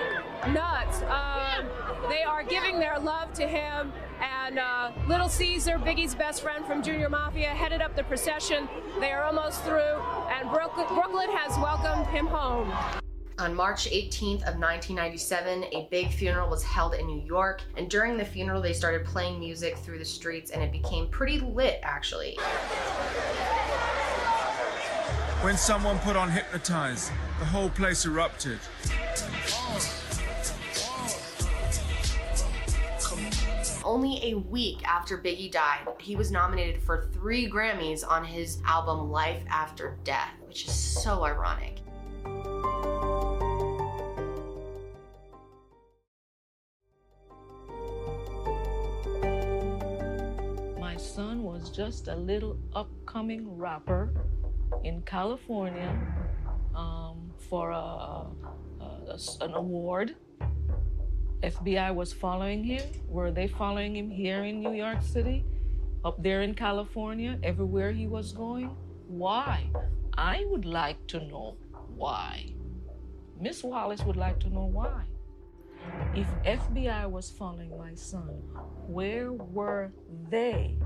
nuts. 0.48 1.02
Um, 1.04 1.68
they 2.10 2.24
are 2.24 2.44
giving 2.44 2.80
their 2.80 2.98
love 2.98 3.34
to 3.34 3.46
him. 3.46 3.92
And 4.22 4.58
uh, 4.58 4.92
Little 5.08 5.28
Caesar, 5.28 5.78
Biggie's 5.78 6.16
best 6.16 6.42
friend 6.42 6.66
from 6.66 6.82
Junior 6.82 7.10
Mafia, 7.10 7.50
headed 7.50 7.82
up 7.82 7.96
the 7.96 8.04
procession. 8.04 8.70
They 9.02 9.12
are 9.12 9.24
almost 9.24 9.64
through, 9.64 10.02
and 10.32 10.50
Brooklyn 10.50 11.30
has 11.32 11.58
welcomed 11.60 12.08
him 12.08 12.26
home. 12.26 12.72
On 13.38 13.54
March 13.54 13.90
18th 13.90 14.44
of 14.44 14.60
1997, 14.60 15.66
a 15.74 15.88
big 15.92 16.10
funeral 16.12 16.50
was 16.50 16.64
held 16.64 16.94
in 16.94 17.06
New 17.06 17.22
York, 17.22 17.64
and 17.76 17.90
during 17.90 18.16
the 18.16 18.26
funeral 18.26 18.62
they 18.62 18.74
started 18.74 19.04
playing 19.04 19.40
music 19.40 19.78
through 19.78 19.98
the 19.98 20.06
streets 20.06 20.52
and 20.52 20.64
it 20.64 20.72
became 20.72 21.08
pretty 21.08 21.40
lit 21.40 21.80
actually. 21.84 22.38
When 25.42 25.58
someone 25.58 25.98
put 25.98 26.16
on 26.16 26.30
Hypnotize, 26.30 27.10
the 27.40 27.46
whole 27.46 27.72
place 27.72 28.06
erupted. 28.06 28.60
Only 33.84 34.20
a 34.24 34.36
week 34.36 34.88
after 34.88 35.18
Biggie 35.18 35.52
died, 35.52 35.88
he 36.00 36.16
was 36.16 36.30
nominated 36.30 36.84
for 36.84 37.10
three 37.12 37.50
Grammys 37.50 38.08
on 38.08 38.24
his 38.24 38.62
album 38.68 39.10
Life 39.10 39.42
After 39.50 39.98
Death, 40.04 40.30
which 40.46 40.68
is 40.68 40.74
so 40.74 41.24
ironic. 41.24 41.80
My 50.80 50.96
son 50.98 51.42
was 51.42 51.72
just 51.72 52.10
a 52.10 52.16
little 52.16 52.60
upcoming 52.76 53.58
rapper 53.58 54.14
in 54.84 55.02
California 55.04 55.98
um, 56.76 57.32
for 57.50 57.72
a, 57.72 58.26
a, 58.80 59.18
an 59.42 59.54
award. 59.54 60.16
FBI 61.44 61.94
was 61.94 62.14
following 62.14 62.64
him. 62.64 62.84
Were 63.08 63.32
they 63.32 63.48
following 63.48 63.96
him 63.96 64.10
here 64.10 64.44
in 64.44 64.62
New 64.62 64.74
York 64.74 65.02
City? 65.02 65.44
Up 66.06 66.22
there 66.22 66.42
in 66.42 66.54
California? 66.54 67.40
Everywhere 67.44 67.92
he 67.92 68.08
was 68.08 68.32
going? 68.32 68.76
Why? 69.08 69.70
I 70.18 70.46
would 70.50 70.66
like 70.66 71.06
to 71.08 71.20
know 71.20 71.58
why. 71.96 72.54
Miss 73.40 73.64
Wallace 73.64 74.04
would 74.04 74.18
like 74.18 74.40
to 74.42 74.50
know 74.50 74.66
why. 74.66 75.04
If 76.16 76.28
FBI 76.44 77.10
was 77.10 77.32
following 77.32 77.76
my 77.78 77.96
son, 77.96 78.30
where 78.88 79.34
were 79.34 79.92
they 80.30 80.78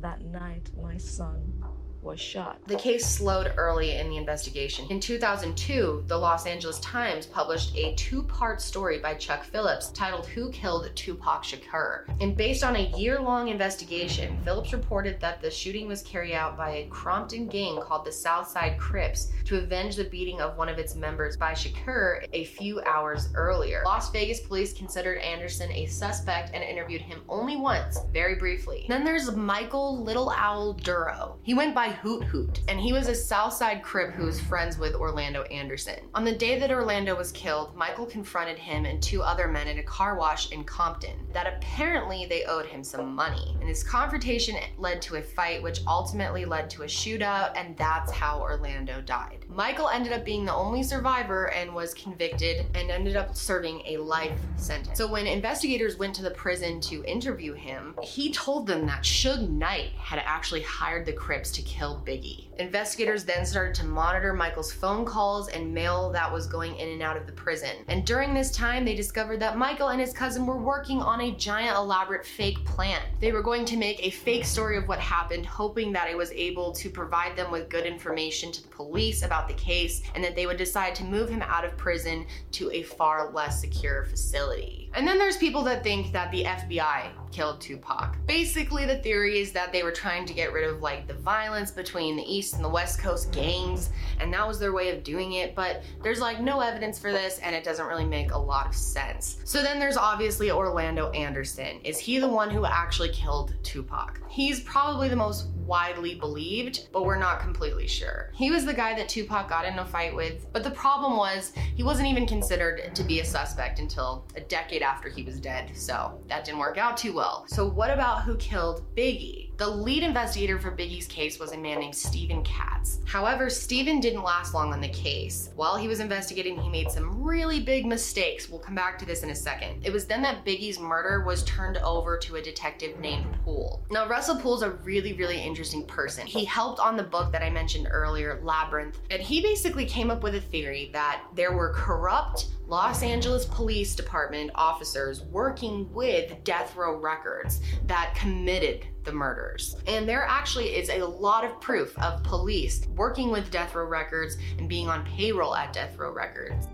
that 0.00 0.24
night 0.24 0.70
my 0.80 0.96
son 0.96 1.64
was 2.08 2.18
shot. 2.18 2.58
The 2.66 2.76
case 2.76 3.06
slowed 3.06 3.52
early 3.58 3.96
in 3.96 4.08
the 4.08 4.16
investigation. 4.16 4.86
In 4.88 4.98
2002, 4.98 6.04
the 6.06 6.16
Los 6.16 6.46
Angeles 6.46 6.80
Times 6.80 7.26
published 7.26 7.76
a 7.76 7.94
two 7.96 8.22
part 8.22 8.62
story 8.62 8.98
by 8.98 9.14
Chuck 9.14 9.44
Phillips 9.44 9.90
titled 9.90 10.26
Who 10.26 10.50
Killed 10.50 10.90
Tupac 10.96 11.44
Shakur? 11.44 12.04
And 12.22 12.34
based 12.34 12.64
on 12.64 12.76
a 12.76 12.90
year 12.96 13.20
long 13.20 13.48
investigation, 13.48 14.38
Phillips 14.42 14.72
reported 14.72 15.20
that 15.20 15.42
the 15.42 15.50
shooting 15.50 15.86
was 15.86 16.02
carried 16.02 16.32
out 16.32 16.56
by 16.56 16.70
a 16.70 16.88
Compton 16.88 17.46
gang 17.46 17.78
called 17.82 18.06
the 18.06 18.12
Southside 18.12 18.78
Crips 18.78 19.30
to 19.44 19.58
avenge 19.58 19.96
the 19.96 20.04
beating 20.04 20.40
of 20.40 20.56
one 20.56 20.70
of 20.70 20.78
its 20.78 20.94
members 20.94 21.36
by 21.36 21.52
Shakur 21.52 22.24
a 22.32 22.44
few 22.44 22.80
hours 22.82 23.28
earlier. 23.34 23.82
Las 23.84 24.10
Vegas 24.10 24.40
police 24.40 24.72
considered 24.72 25.18
Anderson 25.18 25.70
a 25.72 25.84
suspect 25.84 26.54
and 26.54 26.64
interviewed 26.64 27.02
him 27.02 27.20
only 27.28 27.56
once, 27.56 27.98
very 28.14 28.36
briefly. 28.36 28.86
Then 28.88 29.04
there's 29.04 29.30
Michael 29.32 30.02
Little 30.02 30.30
Owl 30.30 30.74
Dorrough. 30.76 31.36
He 31.42 31.52
went 31.52 31.74
by 31.74 31.97
Hoot 32.02 32.22
Hoot, 32.24 32.60
and 32.68 32.78
he 32.78 32.92
was 32.92 33.08
a 33.08 33.14
Southside 33.14 33.82
Crip 33.82 34.12
who 34.12 34.26
was 34.26 34.40
friends 34.40 34.78
with 34.78 34.94
Orlando 34.94 35.42
Anderson. 35.44 35.98
On 36.14 36.24
the 36.24 36.34
day 36.34 36.56
that 36.58 36.70
Orlando 36.70 37.16
was 37.16 37.32
killed, 37.32 37.74
Michael 37.74 38.06
confronted 38.06 38.56
him 38.56 38.84
and 38.84 39.02
two 39.02 39.20
other 39.20 39.48
men 39.48 39.66
at 39.66 39.78
a 39.78 39.82
car 39.82 40.16
wash 40.16 40.52
in 40.52 40.62
Compton 40.62 41.18
that 41.32 41.52
apparently 41.52 42.24
they 42.26 42.44
owed 42.44 42.66
him 42.66 42.84
some 42.84 43.14
money. 43.14 43.56
And 43.60 43.68
this 43.68 43.82
confrontation 43.82 44.54
led 44.76 45.02
to 45.02 45.16
a 45.16 45.22
fight, 45.22 45.60
which 45.60 45.80
ultimately 45.88 46.44
led 46.44 46.70
to 46.70 46.84
a 46.84 46.86
shootout, 46.86 47.52
and 47.56 47.76
that's 47.76 48.12
how 48.12 48.40
Orlando 48.40 49.00
died. 49.00 49.44
Michael 49.48 49.88
ended 49.88 50.12
up 50.12 50.24
being 50.24 50.44
the 50.44 50.54
only 50.54 50.84
survivor 50.84 51.50
and 51.50 51.74
was 51.74 51.94
convicted 51.94 52.66
and 52.74 52.90
ended 52.90 53.16
up 53.16 53.34
serving 53.34 53.82
a 53.86 53.96
life 53.96 54.38
sentence. 54.56 54.96
So 54.96 55.10
when 55.10 55.26
investigators 55.26 55.98
went 55.98 56.14
to 56.14 56.22
the 56.22 56.30
prison 56.30 56.80
to 56.82 57.02
interview 57.04 57.54
him, 57.54 57.96
he 58.02 58.32
told 58.32 58.66
them 58.68 58.86
that 58.86 59.02
Suge 59.02 59.48
Knight 59.48 59.90
had 59.96 60.20
actually 60.24 60.62
hired 60.62 61.04
the 61.04 61.12
Crips 61.12 61.50
to 61.52 61.62
kill 61.62 61.77
Biggie. 61.78 62.46
Investigators 62.58 63.24
then 63.24 63.46
started 63.46 63.74
to 63.76 63.86
monitor 63.86 64.32
Michael's 64.32 64.72
phone 64.72 65.04
calls 65.04 65.48
and 65.48 65.72
mail 65.72 66.10
that 66.10 66.32
was 66.32 66.46
going 66.46 66.74
in 66.76 66.88
and 66.88 67.02
out 67.02 67.16
of 67.16 67.26
the 67.26 67.32
prison. 67.32 67.76
And 67.86 68.04
during 68.04 68.34
this 68.34 68.50
time, 68.50 68.84
they 68.84 68.96
discovered 68.96 69.38
that 69.40 69.56
Michael 69.56 69.88
and 69.88 70.00
his 70.00 70.12
cousin 70.12 70.44
were 70.44 70.56
working 70.56 71.00
on 71.00 71.20
a 71.20 71.30
giant 71.36 71.76
elaborate 71.76 72.26
fake 72.26 72.64
plan. 72.64 73.00
They 73.20 73.32
were 73.32 73.42
going 73.42 73.64
to 73.66 73.76
make 73.76 74.04
a 74.04 74.10
fake 74.10 74.44
story 74.44 74.76
of 74.76 74.88
what 74.88 74.98
happened, 74.98 75.46
hoping 75.46 75.92
that 75.92 76.10
it 76.10 76.16
was 76.16 76.32
able 76.32 76.72
to 76.72 76.90
provide 76.90 77.36
them 77.36 77.52
with 77.52 77.68
good 77.68 77.86
information 77.86 78.50
to 78.50 78.62
the 78.62 78.68
police 78.68 79.22
about 79.22 79.46
the 79.46 79.54
case 79.54 80.02
and 80.14 80.24
that 80.24 80.34
they 80.34 80.46
would 80.46 80.56
decide 80.56 80.94
to 80.96 81.04
move 81.04 81.28
him 81.28 81.42
out 81.42 81.64
of 81.64 81.76
prison 81.76 82.26
to 82.52 82.70
a 82.72 82.82
far 82.82 83.30
less 83.30 83.60
secure 83.60 84.04
facility. 84.04 84.90
And 84.94 85.06
then 85.06 85.18
there's 85.18 85.36
people 85.36 85.62
that 85.64 85.84
think 85.84 86.12
that 86.12 86.30
the 86.32 86.44
FBI 86.44 87.10
killed 87.30 87.60
Tupac. 87.60 88.16
Basically, 88.26 88.84
the 88.84 88.98
theory 88.98 89.38
is 89.38 89.52
that 89.52 89.72
they 89.72 89.82
were 89.82 89.92
trying 89.92 90.26
to 90.26 90.34
get 90.34 90.52
rid 90.52 90.68
of 90.68 90.82
like 90.82 91.06
the 91.06 91.14
violence 91.14 91.70
between 91.70 92.16
the 92.16 92.22
East 92.22 92.54
and 92.54 92.64
the 92.64 92.68
West 92.68 92.98
Coast 92.98 93.32
gangs, 93.32 93.90
and 94.20 94.32
that 94.32 94.46
was 94.46 94.58
their 94.58 94.72
way 94.72 94.90
of 94.90 95.04
doing 95.04 95.34
it, 95.34 95.54
but 95.54 95.82
there's 96.02 96.20
like 96.20 96.40
no 96.40 96.60
evidence 96.60 96.98
for 96.98 97.12
this, 97.12 97.38
and 97.38 97.54
it 97.54 97.64
doesn't 97.64 97.86
really 97.86 98.04
make 98.04 98.32
a 98.32 98.38
lot 98.38 98.66
of 98.66 98.74
sense. 98.74 99.40
So 99.44 99.62
then 99.62 99.78
there's 99.78 99.96
obviously 99.96 100.50
Orlando 100.50 101.10
Anderson. 101.10 101.80
Is 101.84 101.98
he 101.98 102.18
the 102.18 102.28
one 102.28 102.50
who 102.50 102.64
actually 102.64 103.10
killed 103.10 103.54
Tupac? 103.62 104.20
He's 104.28 104.60
probably 104.60 105.08
the 105.08 105.16
most 105.16 105.48
widely 105.66 106.14
believed, 106.14 106.88
but 106.92 107.04
we're 107.04 107.18
not 107.18 107.40
completely 107.40 107.86
sure. 107.86 108.30
He 108.34 108.50
was 108.50 108.64
the 108.64 108.72
guy 108.72 108.94
that 108.94 109.08
Tupac 109.08 109.48
got 109.48 109.66
in 109.66 109.78
a 109.78 109.84
fight 109.84 110.14
with, 110.14 110.46
but 110.52 110.64
the 110.64 110.70
problem 110.70 111.16
was 111.16 111.52
he 111.76 111.82
wasn't 111.82 112.08
even 112.08 112.26
considered 112.26 112.94
to 112.94 113.02
be 113.02 113.20
a 113.20 113.24
suspect 113.24 113.78
until 113.78 114.24
a 114.34 114.40
decade 114.40 114.82
after 114.82 115.08
he 115.08 115.22
was 115.22 115.38
dead, 115.40 115.70
so 115.74 116.20
that 116.28 116.44
didn't 116.44 116.58
work 116.58 116.78
out 116.78 116.96
too 116.96 117.12
well. 117.12 117.17
So, 117.46 117.66
what 117.66 117.90
about 117.90 118.22
who 118.22 118.36
killed 118.36 118.84
Biggie? 118.96 119.47
The 119.58 119.68
lead 119.68 120.04
investigator 120.04 120.56
for 120.56 120.70
Biggie's 120.70 121.08
case 121.08 121.40
was 121.40 121.50
a 121.50 121.58
man 121.58 121.80
named 121.80 121.96
Stephen 121.96 122.44
Katz. 122.44 123.00
However, 123.06 123.50
Stephen 123.50 123.98
didn't 123.98 124.22
last 124.22 124.54
long 124.54 124.72
on 124.72 124.80
the 124.80 124.88
case. 124.90 125.50
While 125.56 125.76
he 125.76 125.88
was 125.88 125.98
investigating, 125.98 126.56
he 126.56 126.68
made 126.68 126.92
some 126.92 127.24
really 127.24 127.58
big 127.58 127.84
mistakes. 127.84 128.48
We'll 128.48 128.60
come 128.60 128.76
back 128.76 129.00
to 129.00 129.04
this 129.04 129.24
in 129.24 129.30
a 129.30 129.34
second. 129.34 129.84
It 129.84 129.92
was 129.92 130.06
then 130.06 130.22
that 130.22 130.44
Biggie's 130.44 130.78
murder 130.78 131.24
was 131.24 131.42
turned 131.42 131.78
over 131.78 132.16
to 132.18 132.36
a 132.36 132.42
detective 132.42 133.00
named 133.00 133.26
Poole. 133.44 133.84
Now, 133.90 134.06
Russell 134.06 134.36
Poole's 134.36 134.62
a 134.62 134.70
really, 134.70 135.14
really 135.14 135.42
interesting 135.42 135.84
person. 135.86 136.24
He 136.24 136.44
helped 136.44 136.78
on 136.78 136.96
the 136.96 137.02
book 137.02 137.32
that 137.32 137.42
I 137.42 137.50
mentioned 137.50 137.88
earlier, 137.90 138.38
Labyrinth, 138.44 139.00
and 139.10 139.20
he 139.20 139.42
basically 139.42 139.86
came 139.86 140.08
up 140.08 140.22
with 140.22 140.36
a 140.36 140.40
theory 140.40 140.90
that 140.92 141.24
there 141.34 141.52
were 141.52 141.72
corrupt 141.74 142.46
Los 142.68 143.02
Angeles 143.02 143.46
Police 143.46 143.96
Department 143.96 144.50
officers 144.54 145.22
working 145.22 145.92
with 145.92 146.44
Death 146.44 146.76
Row 146.76 146.96
Records 146.96 147.60
that 147.86 148.14
committed 148.14 148.86
the 149.08 149.14
murders. 149.14 149.76
And 149.86 150.06
there 150.06 150.24
actually 150.24 150.76
is 150.76 150.90
a 150.90 151.02
lot 151.02 151.42
of 151.44 151.58
proof 151.60 151.98
of 151.98 152.22
police 152.22 152.86
working 152.94 153.30
with 153.30 153.50
Death 153.50 153.74
Row 153.74 153.86
Records 153.86 154.36
and 154.58 154.68
being 154.68 154.88
on 154.88 155.04
payroll 155.04 155.54
at 155.54 155.72
Death 155.72 155.96
Row 155.96 156.12
Records. 156.12 156.68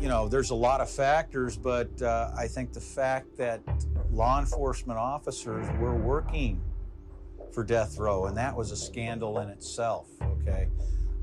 You 0.00 0.08
know, 0.08 0.28
there's 0.28 0.50
a 0.50 0.54
lot 0.54 0.80
of 0.80 0.88
factors, 0.88 1.56
but 1.56 2.00
uh, 2.00 2.30
I 2.36 2.46
think 2.46 2.72
the 2.72 2.80
fact 2.80 3.36
that 3.36 3.60
law 4.12 4.38
enforcement 4.38 4.98
officers 4.98 5.66
were 5.78 5.96
working 5.96 6.62
for 7.52 7.64
death 7.64 7.98
row, 7.98 8.26
and 8.26 8.36
that 8.36 8.56
was 8.56 8.70
a 8.70 8.76
scandal 8.76 9.40
in 9.40 9.48
itself, 9.48 10.06
okay? 10.22 10.68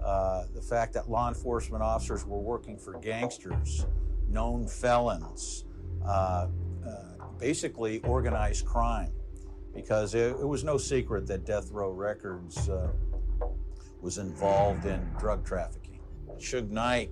Uh, 0.04 0.44
the 0.54 0.62
fact 0.62 0.94
that 0.94 1.10
law 1.10 1.28
enforcement 1.28 1.84
officers 1.84 2.26
were 2.26 2.40
working 2.40 2.78
for 2.78 2.94
gangsters, 3.00 3.86
known 4.30 4.68
felons, 4.68 5.66
uh, 6.06 6.48
uh, 6.86 7.04
basically 7.40 8.00
organized 8.00 8.66
crime, 8.66 9.12
because 9.74 10.16
it, 10.16 10.32
it, 10.32 10.48
was 10.48 10.64
no 10.64 10.78
secret 10.78 11.28
that 11.28 11.46
Death 11.46 11.72
Row 11.72 11.92
Records 11.92 12.70
uh, 12.70 12.90
was 14.02 14.18
involved 14.18 14.86
in 14.86 15.02
drug 15.20 15.46
trafficking. 15.46 16.00
Suge 16.38 16.70
Knight, 16.70 17.12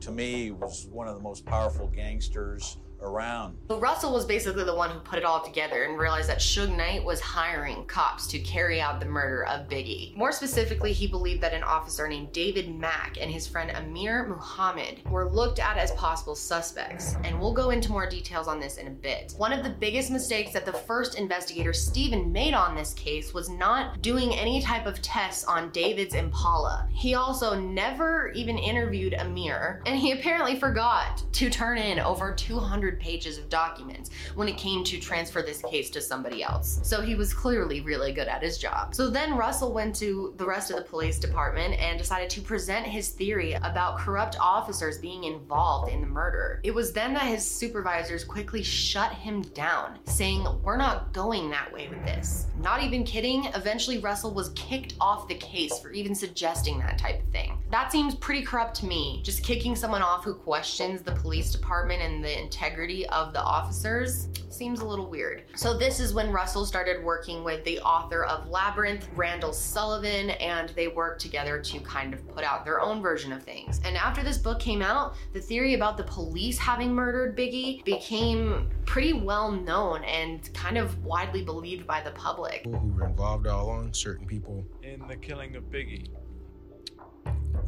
to 0.00 0.10
me, 0.10 0.50
was 0.50 0.88
one 0.90 1.06
of 1.06 1.14
the 1.14 1.22
most 1.22 1.46
powerful 1.46 1.86
gangsters 1.86 2.78
around. 3.04 3.56
So 3.68 3.78
Russell 3.78 4.12
was 4.12 4.24
basically 4.24 4.64
the 4.64 4.74
one 4.74 4.90
who 4.90 4.98
put 5.00 5.18
it 5.18 5.24
all 5.24 5.44
together 5.44 5.84
and 5.84 5.98
realized 5.98 6.28
that 6.28 6.38
Suge 6.38 6.74
Knight 6.76 7.04
was 7.04 7.20
hiring 7.20 7.84
cops 7.86 8.26
to 8.28 8.38
carry 8.40 8.80
out 8.80 9.00
the 9.00 9.06
murder 9.06 9.44
of 9.46 9.68
Biggie. 9.68 10.16
More 10.16 10.32
specifically, 10.32 10.92
he 10.92 11.06
believed 11.06 11.42
that 11.42 11.54
an 11.54 11.62
officer 11.62 12.08
named 12.08 12.32
David 12.32 12.74
Mack 12.74 13.16
and 13.20 13.30
his 13.30 13.46
friend 13.46 13.70
Amir 13.70 14.26
Muhammad 14.26 15.00
were 15.10 15.30
looked 15.30 15.58
at 15.58 15.76
as 15.76 15.92
possible 15.92 16.34
suspects. 16.34 17.16
And 17.24 17.38
we'll 17.38 17.52
go 17.52 17.70
into 17.70 17.92
more 17.92 18.08
details 18.08 18.48
on 18.48 18.58
this 18.60 18.78
in 18.78 18.86
a 18.86 18.90
bit. 18.90 19.34
One 19.36 19.52
of 19.52 19.62
the 19.62 19.70
biggest 19.70 20.10
mistakes 20.10 20.52
that 20.52 20.66
the 20.66 20.72
first 20.72 21.18
investigator 21.18 21.72
Stephen 21.72 22.32
made 22.32 22.54
on 22.54 22.74
this 22.74 22.94
case 22.94 23.34
was 23.34 23.48
not 23.48 24.00
doing 24.02 24.34
any 24.34 24.62
type 24.62 24.86
of 24.86 25.00
tests 25.02 25.44
on 25.44 25.70
David's 25.70 26.14
Impala. 26.14 26.88
He 26.90 27.14
also 27.14 27.58
never 27.58 28.30
even 28.34 28.58
interviewed 28.58 29.14
Amir, 29.14 29.82
and 29.86 29.98
he 29.98 30.12
apparently 30.12 30.58
forgot 30.58 31.22
to 31.32 31.50
turn 31.50 31.78
in 31.78 31.98
over 31.98 32.32
200 32.32 32.93
100 32.94 33.00
pages 33.00 33.38
of 33.38 33.48
documents 33.48 34.10
when 34.34 34.48
it 34.48 34.56
came 34.56 34.84
to 34.84 34.98
transfer 34.98 35.42
this 35.42 35.62
case 35.62 35.90
to 35.90 36.00
somebody 36.00 36.42
else. 36.42 36.80
So 36.82 37.00
he 37.00 37.14
was 37.14 37.32
clearly 37.34 37.80
really 37.80 38.12
good 38.12 38.28
at 38.28 38.42
his 38.42 38.58
job. 38.58 38.94
So 38.94 39.10
then 39.10 39.36
Russell 39.36 39.72
went 39.72 39.94
to 39.96 40.34
the 40.36 40.46
rest 40.46 40.70
of 40.70 40.76
the 40.76 40.82
police 40.82 41.18
department 41.18 41.74
and 41.74 41.98
decided 41.98 42.30
to 42.30 42.40
present 42.40 42.86
his 42.86 43.10
theory 43.10 43.54
about 43.54 43.98
corrupt 43.98 44.36
officers 44.40 44.98
being 44.98 45.24
involved 45.24 45.92
in 45.92 46.00
the 46.00 46.06
murder. 46.06 46.60
It 46.62 46.74
was 46.74 46.92
then 46.92 47.14
that 47.14 47.24
his 47.24 47.44
supervisors 47.44 48.24
quickly 48.24 48.62
shut 48.62 49.12
him 49.12 49.42
down, 49.54 49.98
saying, 50.06 50.46
We're 50.62 50.76
not 50.76 51.12
going 51.12 51.50
that 51.50 51.72
way 51.72 51.88
with 51.88 52.04
this. 52.04 52.46
Not 52.60 52.82
even 52.82 53.04
kidding, 53.04 53.46
eventually 53.54 53.98
Russell 53.98 54.32
was 54.32 54.50
kicked 54.50 54.94
off 55.00 55.28
the 55.28 55.34
case 55.34 55.78
for 55.78 55.90
even 55.90 56.14
suggesting 56.14 56.78
that 56.78 56.98
type 56.98 57.22
of 57.22 57.28
thing. 57.30 57.58
That 57.70 57.90
seems 57.90 58.14
pretty 58.14 58.42
corrupt 58.42 58.76
to 58.76 58.86
me. 58.86 59.20
Just 59.24 59.42
kicking 59.42 59.74
someone 59.74 60.02
off 60.02 60.24
who 60.24 60.34
questions 60.34 61.02
the 61.02 61.12
police 61.12 61.50
department 61.50 62.02
and 62.02 62.22
the 62.22 62.40
integrity 62.40 62.83
integrity 62.84 63.06
of 63.08 63.32
the 63.32 63.42
officers 63.42 64.28
seems 64.50 64.80
a 64.80 64.84
little 64.84 65.08
weird. 65.08 65.44
So 65.56 65.76
this 65.76 65.98
is 65.98 66.14
when 66.14 66.30
Russell 66.30 66.64
started 66.64 67.02
working 67.02 67.42
with 67.42 67.64
the 67.64 67.80
author 67.80 68.24
of 68.24 68.48
Labyrinth, 68.48 69.08
Randall 69.16 69.52
Sullivan, 69.52 70.30
and 70.30 70.68
they 70.70 70.88
worked 70.88 71.20
together 71.20 71.58
to 71.60 71.80
kind 71.80 72.14
of 72.14 72.26
put 72.34 72.44
out 72.44 72.64
their 72.64 72.80
own 72.80 73.02
version 73.02 73.32
of 73.32 73.42
things. 73.42 73.80
And 73.84 73.96
after 73.96 74.22
this 74.22 74.38
book 74.38 74.60
came 74.60 74.82
out, 74.82 75.14
the 75.32 75.40
theory 75.40 75.74
about 75.74 75.96
the 75.96 76.04
police 76.04 76.58
having 76.58 76.94
murdered 76.94 77.36
Biggie 77.36 77.84
became 77.84 78.68
pretty 78.84 79.12
well 79.12 79.50
known 79.50 80.04
and 80.04 80.52
kind 80.54 80.78
of 80.78 81.02
widely 81.02 81.42
believed 81.42 81.86
by 81.86 82.00
the 82.02 82.12
public. 82.12 82.64
People 82.64 82.78
who 82.78 82.92
were 82.92 83.06
involved 83.06 83.46
all 83.46 83.66
along, 83.66 83.92
certain 83.92 84.26
people. 84.26 84.64
In 84.82 85.08
the 85.08 85.16
killing 85.16 85.56
of 85.56 85.64
Biggie. 85.64 86.10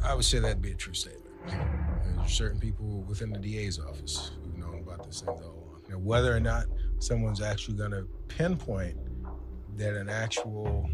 I 0.05 0.13
would 0.13 0.25
say 0.25 0.39
that'd 0.39 0.61
be 0.61 0.71
a 0.71 0.75
true 0.75 0.93
statement. 0.93 1.25
There's 2.17 2.33
certain 2.33 2.59
people 2.59 3.03
within 3.07 3.31
the 3.31 3.39
DA's 3.39 3.79
office 3.79 4.31
about 4.97 5.07
this 5.07 5.21
thing 5.21 5.37
whether 6.03 6.35
or 6.35 6.39
not 6.39 6.65
someone's 6.99 7.41
actually 7.41 7.77
going 7.77 7.91
to 7.91 8.07
pinpoint 8.27 8.97
that 9.77 9.93
an 9.95 10.09
actual 10.09 10.89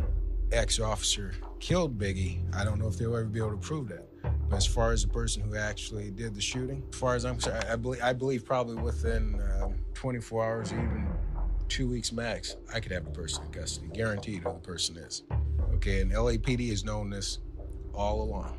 ex 0.52 0.80
officer 0.80 1.34
killed 1.60 1.98
Biggie, 1.98 2.40
I 2.56 2.64
don't 2.64 2.80
know 2.80 2.88
if 2.88 2.98
they'll 2.98 3.16
ever 3.16 3.26
be 3.26 3.40
able 3.40 3.52
to 3.52 3.58
prove 3.58 3.88
that. 3.90 4.08
But 4.50 4.58
as 4.58 4.66
far 4.66 4.92
as 4.92 5.02
the 5.02 5.08
person 5.08 5.42
who 5.42 5.56
actually 5.56 6.12
did 6.12 6.36
the 6.36 6.42
shooting, 6.42 6.84
as 6.92 7.00
far 7.00 7.16
as 7.16 7.26
I'm 7.26 7.36
concerned, 7.36 7.66
I, 7.70 7.76
believe, 7.76 8.04
I 8.04 8.14
believe 8.14 8.46
probably 8.46 8.76
within 8.76 9.42
um, 9.62 9.76
24 9.94 10.46
hours, 10.46 10.74
even 10.74 11.08
two 11.70 11.88
weeks 11.88 12.12
max, 12.12 12.58
I 12.74 12.80
could 12.80 12.92
have 12.92 13.06
the 13.06 13.12
person 13.12 13.46
in 13.46 13.52
custody, 13.52 13.88
guaranteed 13.94 14.44
who 14.44 14.54
the 14.54 14.60
person 14.60 14.98
is. 14.98 15.24
Okay, 15.76 16.02
and 16.02 16.12
LAPD 16.12 16.70
has 16.70 16.84
known 16.84 17.10
this 17.10 17.40
all 17.94 18.22
along. 18.22 18.58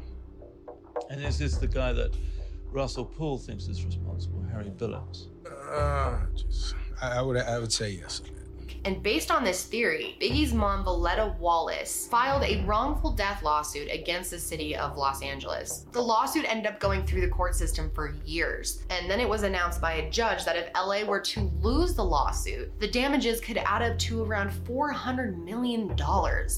And 1.10 1.22
is 1.22 1.38
this 1.38 1.58
the 1.58 1.68
guy 1.68 1.92
that 1.92 2.14
Russell 2.74 3.04
Poole 3.04 3.38
thinks 3.38 3.68
is 3.68 3.84
responsible, 3.84 4.44
Harry 4.50 4.72
Billups? 4.76 5.28
Uh, 5.46 6.18
just, 6.36 6.74
I, 7.00 7.18
I 7.18 7.22
would, 7.22 7.36
I 7.36 7.60
would 7.60 7.72
say 7.72 7.90
yes. 7.92 8.20
And 8.84 9.02
based 9.02 9.30
on 9.30 9.44
this 9.44 9.64
theory, 9.64 10.16
Biggie's 10.20 10.52
mom, 10.52 10.84
Voletta 10.84 11.38
Wallace, 11.38 12.06
filed 12.10 12.42
a 12.42 12.62
wrongful 12.64 13.12
death 13.12 13.42
lawsuit 13.42 13.88
against 13.90 14.30
the 14.30 14.38
city 14.38 14.76
of 14.76 14.96
Los 14.96 15.22
Angeles. 15.22 15.86
The 15.92 16.02
lawsuit 16.02 16.44
ended 16.46 16.66
up 16.66 16.80
going 16.80 17.06
through 17.06 17.22
the 17.22 17.28
court 17.28 17.54
system 17.54 17.90
for 17.94 18.14
years, 18.26 18.82
and 18.90 19.10
then 19.10 19.20
it 19.20 19.28
was 19.28 19.42
announced 19.42 19.80
by 19.80 19.94
a 19.94 20.10
judge 20.10 20.44
that 20.44 20.56
if 20.56 20.68
LA 20.74 21.04
were 21.04 21.20
to 21.20 21.50
lose 21.62 21.94
the 21.94 22.04
lawsuit, 22.04 22.78
the 22.78 22.88
damages 22.88 23.40
could 23.40 23.56
add 23.58 23.82
up 23.82 23.98
to 24.00 24.22
around 24.22 24.50
$400 24.50 25.42
million, 25.42 25.88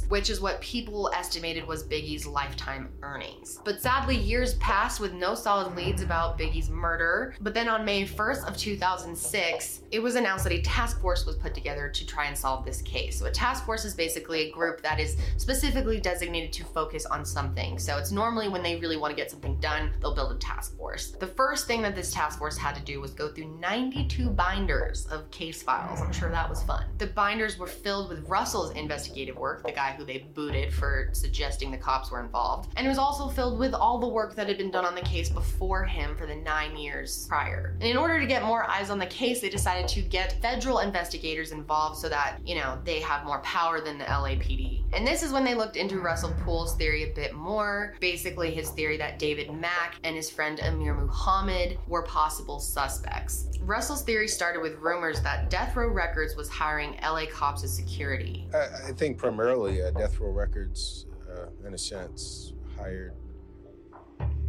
which 0.08 0.30
is 0.30 0.40
what 0.40 0.60
people 0.60 1.10
estimated 1.14 1.66
was 1.66 1.84
Biggie's 1.84 2.26
lifetime 2.26 2.88
earnings. 3.02 3.60
But 3.64 3.80
sadly, 3.80 4.16
years 4.16 4.54
passed 4.54 5.00
with 5.00 5.12
no 5.12 5.34
solid 5.34 5.76
leads 5.76 6.02
about 6.02 6.38
Biggie's 6.38 6.70
murder. 6.70 7.34
But 7.40 7.54
then 7.54 7.68
on 7.68 7.84
May 7.84 8.04
1st 8.04 8.48
of 8.48 8.56
2006, 8.56 9.82
it 9.90 10.00
was 10.00 10.16
announced 10.16 10.44
that 10.44 10.52
a 10.52 10.62
task 10.62 11.00
force 11.00 11.24
was 11.24 11.36
put 11.36 11.54
together 11.54 11.88
to 11.88 12.06
try 12.16 12.24
and 12.24 12.38
solve 12.38 12.64
this 12.64 12.80
case. 12.80 13.18
So 13.18 13.26
a 13.26 13.30
task 13.30 13.66
force 13.66 13.84
is 13.84 13.94
basically 13.94 14.48
a 14.48 14.50
group 14.50 14.80
that 14.80 14.98
is 14.98 15.18
specifically 15.36 16.00
designated 16.00 16.50
to 16.54 16.64
focus 16.64 17.04
on 17.04 17.26
something. 17.26 17.78
So 17.78 17.98
it's 17.98 18.10
normally 18.10 18.48
when 18.48 18.62
they 18.62 18.76
really 18.76 18.96
want 18.96 19.10
to 19.10 19.16
get 19.16 19.30
something 19.30 19.56
done, 19.60 19.90
they'll 20.00 20.14
build 20.14 20.32
a 20.32 20.38
task 20.38 20.78
force. 20.78 21.10
The 21.10 21.26
first 21.26 21.66
thing 21.66 21.82
that 21.82 21.94
this 21.94 22.10
task 22.10 22.38
force 22.38 22.56
had 22.56 22.74
to 22.74 22.80
do 22.80 23.02
was 23.02 23.10
go 23.10 23.28
through 23.28 23.58
92 23.60 24.30
binders 24.30 25.04
of 25.10 25.30
case 25.30 25.62
files. 25.62 26.00
I'm 26.00 26.10
sure 26.10 26.30
that 26.30 26.48
was 26.48 26.62
fun. 26.62 26.86
The 26.96 27.08
binders 27.08 27.58
were 27.58 27.66
filled 27.66 28.08
with 28.08 28.26
Russell's 28.26 28.70
investigative 28.70 29.36
work, 29.36 29.62
the 29.66 29.72
guy 29.72 29.92
who 29.92 30.06
they 30.06 30.26
booted 30.32 30.72
for 30.72 31.10
suggesting 31.12 31.70
the 31.70 31.76
cops 31.76 32.10
were 32.10 32.20
involved. 32.20 32.70
And 32.76 32.86
it 32.86 32.88
was 32.88 32.96
also 32.96 33.28
filled 33.28 33.58
with 33.58 33.74
all 33.74 33.98
the 33.98 34.08
work 34.08 34.34
that 34.36 34.48
had 34.48 34.56
been 34.56 34.70
done 34.70 34.86
on 34.86 34.94
the 34.94 35.02
case 35.02 35.28
before 35.28 35.84
him 35.84 36.16
for 36.16 36.24
the 36.24 36.36
nine 36.36 36.78
years 36.78 37.26
prior. 37.28 37.76
And 37.80 37.90
in 37.90 37.98
order 37.98 38.18
to 38.18 38.26
get 38.26 38.42
more 38.42 38.64
eyes 38.64 38.88
on 38.88 38.98
the 38.98 39.06
case, 39.06 39.42
they 39.42 39.50
decided 39.50 39.86
to 39.88 40.00
get 40.00 40.40
federal 40.40 40.78
investigators 40.78 41.52
involved 41.52 41.98
so 41.98 42.05
that, 42.08 42.38
you 42.44 42.54
know, 42.54 42.78
they 42.84 43.00
have 43.00 43.24
more 43.24 43.40
power 43.40 43.80
than 43.80 43.98
the 43.98 44.04
LAPD. 44.04 44.84
And 44.92 45.06
this 45.06 45.22
is 45.22 45.32
when 45.32 45.44
they 45.44 45.54
looked 45.54 45.76
into 45.76 46.00
Russell 46.00 46.34
Poole's 46.44 46.74
theory 46.76 47.10
a 47.10 47.14
bit 47.14 47.34
more. 47.34 47.94
Basically, 48.00 48.54
his 48.54 48.70
theory 48.70 48.96
that 48.98 49.18
David 49.18 49.52
Mack 49.52 49.96
and 50.04 50.14
his 50.16 50.30
friend 50.30 50.60
Amir 50.60 50.94
Muhammad 50.94 51.78
were 51.86 52.02
possible 52.02 52.60
suspects. 52.60 53.48
Russell's 53.60 54.02
theory 54.02 54.28
started 54.28 54.62
with 54.62 54.78
rumors 54.78 55.20
that 55.22 55.50
Death 55.50 55.74
Row 55.76 55.88
Records 55.88 56.36
was 56.36 56.48
hiring 56.48 56.96
LA 57.02 57.26
cops 57.30 57.64
as 57.64 57.74
security. 57.74 58.48
I, 58.54 58.88
I 58.88 58.92
think 58.92 59.18
primarily 59.18 59.82
uh, 59.82 59.90
Death 59.90 60.20
Row 60.20 60.30
Records, 60.30 61.06
uh, 61.30 61.46
in 61.66 61.74
a 61.74 61.78
sense, 61.78 62.54
hired 62.78 63.14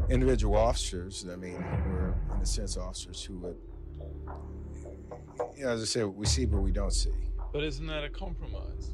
individual 0.10 0.56
officers. 0.56 1.26
I 1.32 1.36
mean, 1.36 1.62
were 1.90 2.16
in 2.36 2.42
a 2.42 2.46
sense 2.46 2.78
officers 2.78 3.24
who 3.24 3.38
would, 3.40 3.58
you 5.56 5.66
know, 5.66 5.72
as 5.72 5.82
I 5.82 5.86
say, 5.86 6.04
we 6.04 6.26
see 6.26 6.46
but 6.46 6.60
we 6.60 6.72
don't 6.72 6.94
see. 6.94 7.12
But 7.51 7.63
isn't 7.63 7.88
that 7.88 8.04
a 8.04 8.10
compromise? 8.10 8.92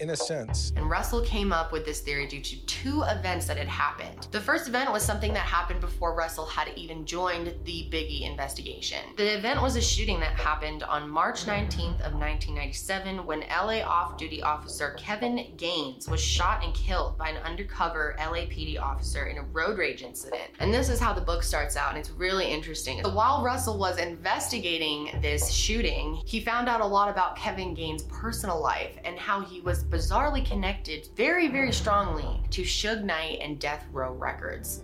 In 0.00 0.10
a 0.10 0.16
sense. 0.16 0.72
And 0.76 0.88
Russell 0.88 1.22
came 1.22 1.52
up 1.52 1.72
with 1.72 1.84
this 1.84 2.00
theory 2.00 2.26
due 2.28 2.40
to 2.40 2.66
two 2.66 3.02
events 3.08 3.46
that 3.46 3.56
had 3.56 3.66
happened. 3.66 4.28
The 4.30 4.40
first 4.40 4.68
event 4.68 4.92
was 4.92 5.02
something 5.02 5.32
that 5.32 5.40
happened 5.40 5.80
before 5.80 6.14
Russell 6.14 6.46
had 6.46 6.68
even 6.76 7.04
joined 7.04 7.54
the 7.64 7.88
Biggie 7.90 8.22
investigation. 8.22 8.98
The 9.16 9.36
event 9.36 9.60
was 9.60 9.74
a 9.74 9.80
shooting 9.80 10.20
that 10.20 10.38
happened 10.38 10.84
on 10.84 11.08
March 11.10 11.46
19th 11.46 12.00
of 12.00 12.14
1997 12.14 13.26
when 13.26 13.40
LA 13.40 13.80
off-duty 13.80 14.40
officer 14.42 14.94
Kevin 14.96 15.52
Gaines 15.56 16.08
was 16.08 16.20
shot 16.20 16.64
and 16.64 16.72
killed 16.74 17.18
by 17.18 17.30
an 17.30 17.38
undercover 17.38 18.14
LAPD 18.20 18.80
officer 18.80 19.26
in 19.26 19.38
a 19.38 19.42
road 19.42 19.78
rage 19.78 20.02
incident. 20.02 20.50
And 20.60 20.72
this 20.72 20.88
is 20.88 21.00
how 21.00 21.12
the 21.12 21.20
book 21.20 21.42
starts 21.42 21.76
out, 21.76 21.90
and 21.90 21.98
it's 21.98 22.10
really 22.10 22.46
interesting. 22.46 23.02
So 23.02 23.12
while 23.12 23.42
Russell 23.42 23.78
was 23.78 23.98
investigating 23.98 25.10
this 25.20 25.50
shooting, 25.50 26.20
he 26.24 26.40
found 26.40 26.68
out 26.68 26.80
a 26.80 26.86
lot 26.86 27.10
about 27.10 27.36
Kevin 27.36 27.74
Gaines' 27.74 28.04
personal 28.04 28.60
life 28.60 28.96
and 29.04 29.18
how 29.18 29.40
he 29.40 29.60
was 29.60 29.82
bizarrely 29.90 30.44
connected 30.44 31.08
very, 31.16 31.48
very 31.48 31.72
strongly 31.72 32.42
to 32.50 32.62
Suge 32.62 33.04
Knight 33.04 33.38
and 33.40 33.58
Death 33.58 33.86
Row 33.92 34.12
Records. 34.12 34.82